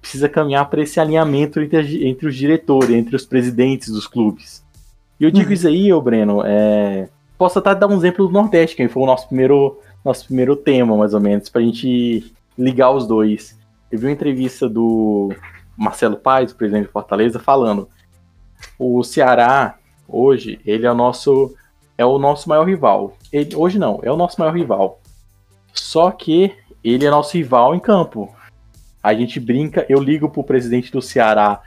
[0.05, 4.63] precisa caminhar para esse alinhamento entre, entre os diretores, entre os presidentes dos clubes.
[5.19, 5.53] E eu digo Uhum.
[5.53, 9.05] isso aí, ô Breno, é, posso até dar um exemplo do Nordeste, que foi o
[9.07, 13.57] nosso primeiro, nosso primeiro tema, mais ou menos, pra gente ligar os dois.
[13.91, 15.33] Eu vi uma entrevista do
[15.75, 17.89] Marcelo Paes, o presidente de Fortaleza, falando
[18.77, 19.75] o Ceará,
[20.07, 21.55] hoje, ele é o nosso
[21.97, 23.17] é o nosso maior rival.
[23.33, 24.99] Ele- hoje não, é o nosso maior rival.
[25.73, 26.51] Só que
[26.83, 28.29] ele é nosso rival em campo.
[29.05, 31.61] A gente brinca, eu ligo pro presidente do Ceará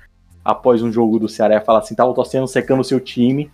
[0.45, 2.99] após um jogo do Ceará e falo assim, tá, eu tô sendo secando o seu
[2.99, 3.49] time.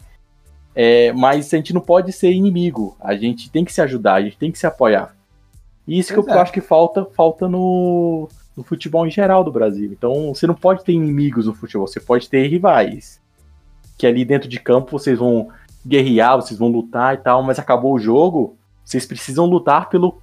[0.75, 2.97] É, mas a gente não pode ser inimigo.
[2.99, 5.15] A gente tem que se ajudar, a gente tem que se apoiar.
[5.87, 6.39] E isso que eu é.
[6.39, 8.27] acho que falta, falta no,
[8.57, 9.93] no futebol em geral do Brasil.
[9.93, 13.21] Então, você não pode ter inimigos no futebol, você pode ter rivais.
[13.99, 15.49] Que ali dentro de campo vocês vão
[15.87, 20.23] guerrear, vocês vão lutar e tal, mas acabou o jogo, vocês precisam lutar pelo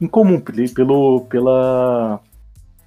[0.00, 0.40] em comum,
[0.74, 2.22] pelo pela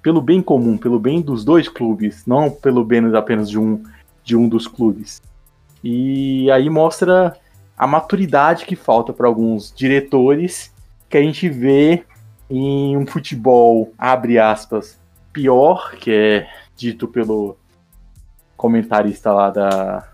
[0.04, 3.82] pelo bem comum, pelo bem dos dois clubes, não pelo bem apenas de um
[4.22, 5.22] de um dos clubes.
[5.82, 7.36] E aí mostra
[7.76, 10.72] a maturidade que falta para alguns diretores
[11.08, 12.04] que a gente vê
[12.48, 14.98] em um futebol, abre aspas,
[15.32, 17.56] pior, que é dito pelo
[18.56, 20.08] comentarista lá da,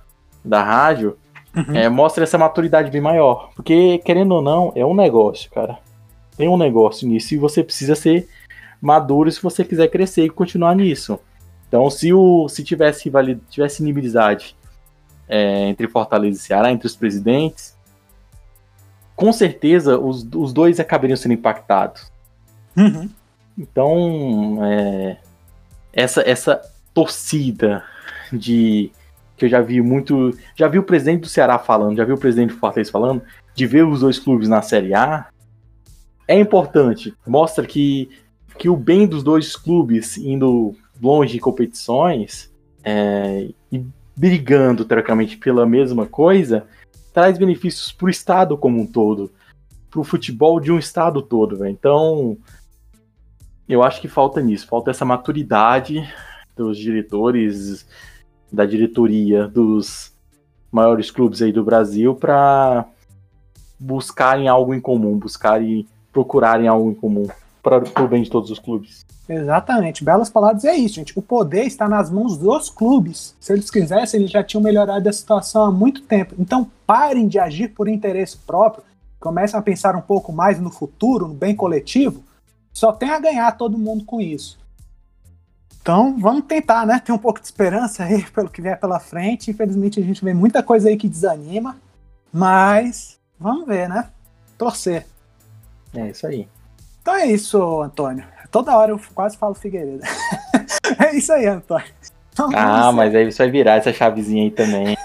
[0.44, 1.16] da rádio,
[1.52, 1.76] Uhum.
[1.76, 3.50] é, mostra essa maturidade bem maior.
[3.56, 5.78] Porque, querendo ou não, é um negócio, cara.
[6.36, 8.28] Tem um negócio nisso e você precisa ser
[8.80, 11.18] maduro se você quiser crescer e continuar nisso.
[11.68, 13.10] Então, se, o, se tivesse,
[13.48, 14.56] tivesse inimizade
[15.28, 17.76] é, entre Fortaleza e Ceará, entre os presidentes,
[19.14, 22.10] com certeza os, os dois acabariam sendo impactados.
[22.76, 23.08] Uhum.
[23.56, 25.18] Então, é,
[25.92, 26.60] essa, essa
[26.94, 27.84] torcida
[28.32, 28.90] de
[29.36, 32.18] que eu já vi muito, já vi o presidente do Ceará falando, já vi o
[32.18, 33.22] presidente do Fortaleza falando,
[33.54, 35.28] de ver os dois clubes na Série A,
[36.28, 37.14] é importante.
[37.26, 38.10] Mostra que,
[38.60, 42.52] que o bem dos dois clubes indo longe em competições
[42.84, 43.82] é, e
[44.14, 46.66] brigando, teoricamente, pela mesma coisa,
[47.10, 49.30] traz benefícios para o Estado como um todo,
[49.90, 51.56] para o futebol de um Estado todo.
[51.56, 51.72] véio.
[51.72, 52.36] Então,
[53.66, 56.06] eu acho que falta nisso, falta essa maturidade
[56.54, 57.88] dos diretores,
[58.52, 60.12] da diretoria dos
[60.70, 62.84] maiores clubes aí do Brasil para
[63.78, 67.26] buscarem algo em comum, buscarem, procurarem algo em comum
[67.62, 69.04] para o bem de todos os clubes.
[69.28, 71.16] Exatamente, belas palavras é isso, gente.
[71.18, 73.36] O poder está nas mãos dos clubes.
[73.38, 76.34] Se eles quisessem, eles já tinham melhorado a situação há muito tempo.
[76.38, 78.82] Então, parem de agir por interesse próprio,
[79.20, 82.24] comecem a pensar um pouco mais no futuro, no bem coletivo.
[82.72, 84.58] Só tem a ganhar todo mundo com isso.
[85.82, 87.00] Então vamos tentar, né?
[87.00, 89.50] Ter um pouco de esperança aí pelo que vier pela frente.
[89.50, 91.76] Infelizmente a gente vê muita coisa aí que desanima,
[92.32, 94.08] mas vamos ver, né?
[94.58, 95.06] Torcer.
[95.94, 96.46] É isso aí.
[97.00, 98.24] Então é isso, Antônio.
[98.50, 100.02] Toda hora eu quase falo Figueiredo.
[100.98, 101.86] é isso aí, Antônio.
[102.36, 104.96] Vamos ah, mas aí você vai virar essa chavezinha aí também.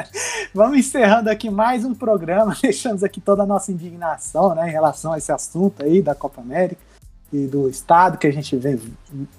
[0.54, 2.56] Vamos encerrando aqui mais um programa.
[2.62, 6.40] Deixamos aqui toda a nossa indignação né, em relação a esse assunto aí da Copa
[6.40, 6.80] América
[7.32, 8.80] e do estado que a gente vem,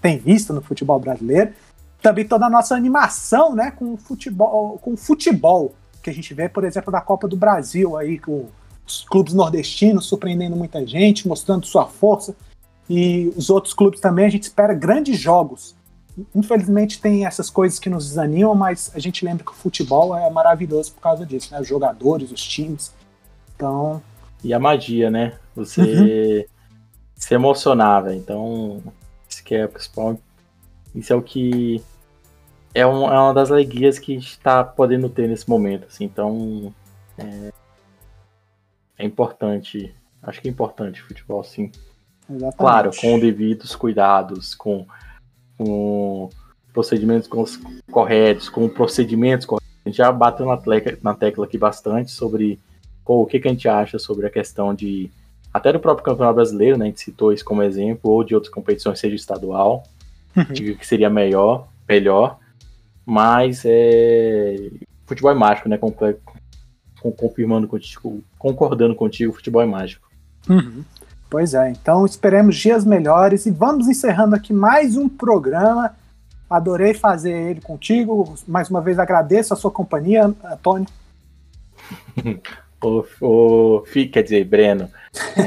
[0.01, 1.53] tem visto no futebol brasileiro.
[2.01, 5.73] Também toda a nossa animação né, com o futebol, com o futebol
[6.03, 8.47] que a gente vê, por exemplo, da Copa do Brasil aí, com
[8.85, 12.35] os clubes nordestinos surpreendendo muita gente, mostrando sua força.
[12.89, 15.75] E os outros clubes também, a gente espera grandes jogos.
[16.33, 20.29] Infelizmente tem essas coisas que nos desanimam, mas a gente lembra que o futebol é
[20.29, 21.59] maravilhoso por causa disso, né?
[21.59, 22.93] Os jogadores, os times.
[23.55, 24.01] Então.
[24.43, 25.33] E a magia, né?
[25.55, 26.43] Você uhum.
[27.15, 28.81] se emocionar, Então,
[29.27, 30.17] isso que é o principal.
[30.93, 31.83] Isso é o que.
[32.73, 35.87] É, um, é uma das alegrias que está podendo ter nesse momento.
[35.87, 36.05] Assim.
[36.05, 36.73] Então,
[37.17, 37.51] é,
[38.97, 39.93] é importante.
[40.21, 41.71] Acho que é importante o futebol, sim.
[42.29, 42.57] Exatamente.
[42.57, 44.85] Claro, com devidos cuidados, com,
[45.57, 46.29] com
[46.73, 47.29] procedimentos
[47.91, 49.65] corretos, com procedimentos corretos.
[49.85, 52.59] A gente já bateu na, tecla, na tecla aqui bastante sobre
[53.05, 55.11] o que, que a gente acha sobre a questão de.
[55.53, 56.85] Até do próprio Campeonato Brasileiro, né?
[56.85, 59.83] A gente citou isso como exemplo, ou de outras competições, seja estadual,
[60.35, 60.45] uhum.
[60.45, 62.39] que seria melhor, melhor.
[63.05, 64.69] Mas é.
[65.05, 65.77] Futebol é mágico, né?
[67.11, 70.07] Confirmando contigo, concordando contigo, futebol é mágico.
[70.49, 70.83] Uhum.
[71.29, 75.95] Pois é, então esperemos dias melhores e vamos encerrando aqui mais um programa.
[76.49, 78.35] Adorei fazer ele contigo.
[78.47, 80.87] Mais uma vez agradeço a sua companhia, Antônio.
[82.81, 84.89] o, o, quer dizer, Breno,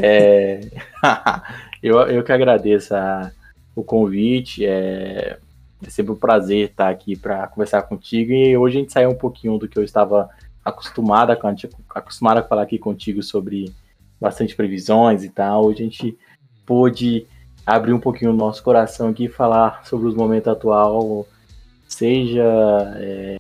[0.03, 0.61] é,
[1.83, 3.31] eu, eu que agradeço a,
[3.75, 4.67] o convite.
[4.67, 5.39] É,
[5.87, 8.33] é sempre um prazer estar aqui para conversar contigo.
[8.33, 10.29] E hoje a gente saiu um pouquinho do que eu estava
[10.69, 11.49] acostumada com,
[11.95, 13.73] acostumada a falar aqui contigo sobre
[14.21, 15.67] bastante previsões e tal.
[15.67, 16.19] Hoje a gente
[16.67, 17.27] pôde
[17.65, 21.27] abrir um pouquinho o nosso coração aqui e falar sobre os momentos atual,
[21.87, 22.43] seja
[22.97, 23.39] é,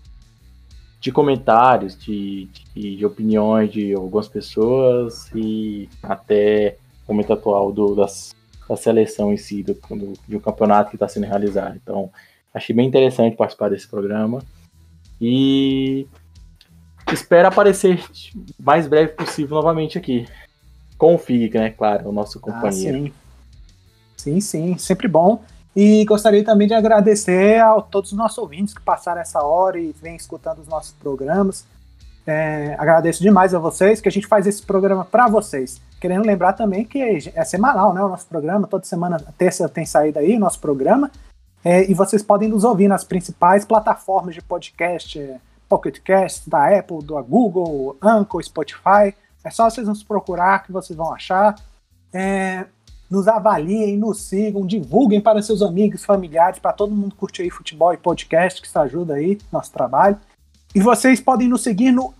[1.00, 6.76] de comentários, de, de, de, opiniões de algumas pessoas e até
[7.06, 8.34] o momento atual do, das,
[8.68, 11.76] da seleção em si, do, do, de um campeonato que está sendo realizado.
[11.82, 12.10] Então,
[12.52, 14.40] achei bem interessante participar desse programa.
[15.20, 16.06] E
[17.14, 18.04] espero aparecer
[18.58, 20.26] mais breve possível novamente aqui.
[20.96, 21.70] Com o Fig, né?
[21.70, 23.06] Claro, o nosso companheiro.
[23.06, 23.10] Ah,
[24.16, 24.40] sim.
[24.40, 25.42] sim, sim, sempre bom.
[25.76, 29.94] E gostaria também de agradecer a todos os nossos ouvintes que passaram essa hora e
[30.02, 31.64] vêm escutando os nossos programas.
[32.26, 35.80] É, agradeço demais a vocês, que a gente faz esse programa para vocês.
[36.00, 37.00] Querendo lembrar também que
[37.34, 38.02] é semanal, né?
[38.02, 41.10] O nosso programa, toda semana, terça tem saído aí o nosso programa.
[41.64, 46.78] É, e vocês podem nos ouvir nas principais plataformas de podcast, é, Pocket Cast, da
[46.78, 49.14] Apple, da Google, Anchor, Spotify.
[49.44, 51.54] É só vocês nos procurar que vocês vão achar.
[52.12, 52.66] É,
[53.10, 57.92] nos avaliem, nos sigam, divulguem para seus amigos, familiares, para todo mundo curtir aí futebol
[57.92, 60.18] e podcast, que isso ajuda aí nosso trabalho.
[60.74, 62.12] E vocês podem nos seguir no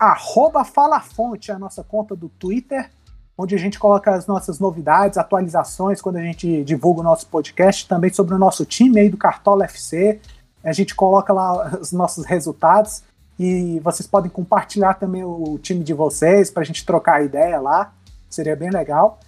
[0.72, 2.90] FalaFonte, a nossa conta do Twitter,
[3.36, 7.86] onde a gente coloca as nossas novidades, atualizações, quando a gente divulga o nosso podcast,
[7.86, 10.18] também sobre o nosso time aí do Cartola FC.
[10.64, 13.02] A gente coloca lá os nossos resultados.
[13.38, 17.92] E vocês podem compartilhar também o time de vocês para a gente trocar ideia lá.
[18.28, 19.20] Seria bem legal.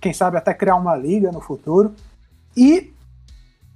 [0.00, 1.94] Quem sabe até criar uma liga no futuro.
[2.56, 2.92] E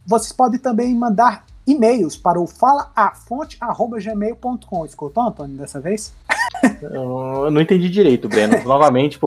[0.05, 4.85] vocês podem também mandar e-mails para o falaafonte.gmail.com.
[4.85, 6.13] Escutou, Antônio, dessa vez?
[6.83, 8.63] Eu não entendi direito, Breno.
[8.67, 9.19] Novamente.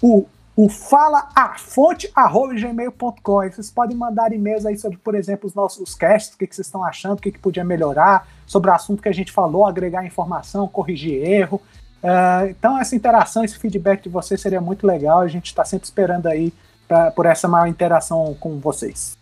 [0.00, 0.26] O
[0.56, 3.42] o falaafonte.gmail.com.
[3.42, 6.66] Vocês podem mandar e-mails aí sobre, por exemplo, os nossos casts, o que, que vocês
[6.66, 10.06] estão achando, o que, que podia melhorar, sobre o assunto que a gente falou, agregar
[10.06, 11.60] informação, corrigir erro.
[12.02, 15.20] Uh, então, essa interação, esse feedback de vocês seria muito legal.
[15.20, 16.52] A gente está sempre esperando aí
[16.88, 19.14] pra, por essa maior interação com vocês.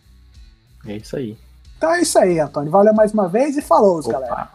[0.86, 1.36] É isso aí.
[1.76, 2.70] Então é isso aí, Antônio.
[2.70, 4.12] Valeu mais uma vez e falou, Opa.
[4.12, 4.48] galera.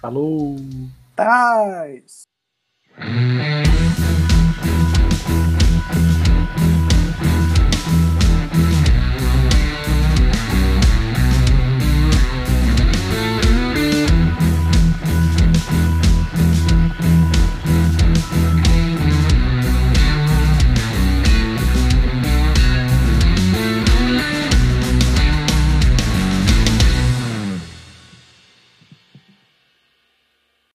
[0.00, 0.56] Falou.
[1.14, 2.24] Tais.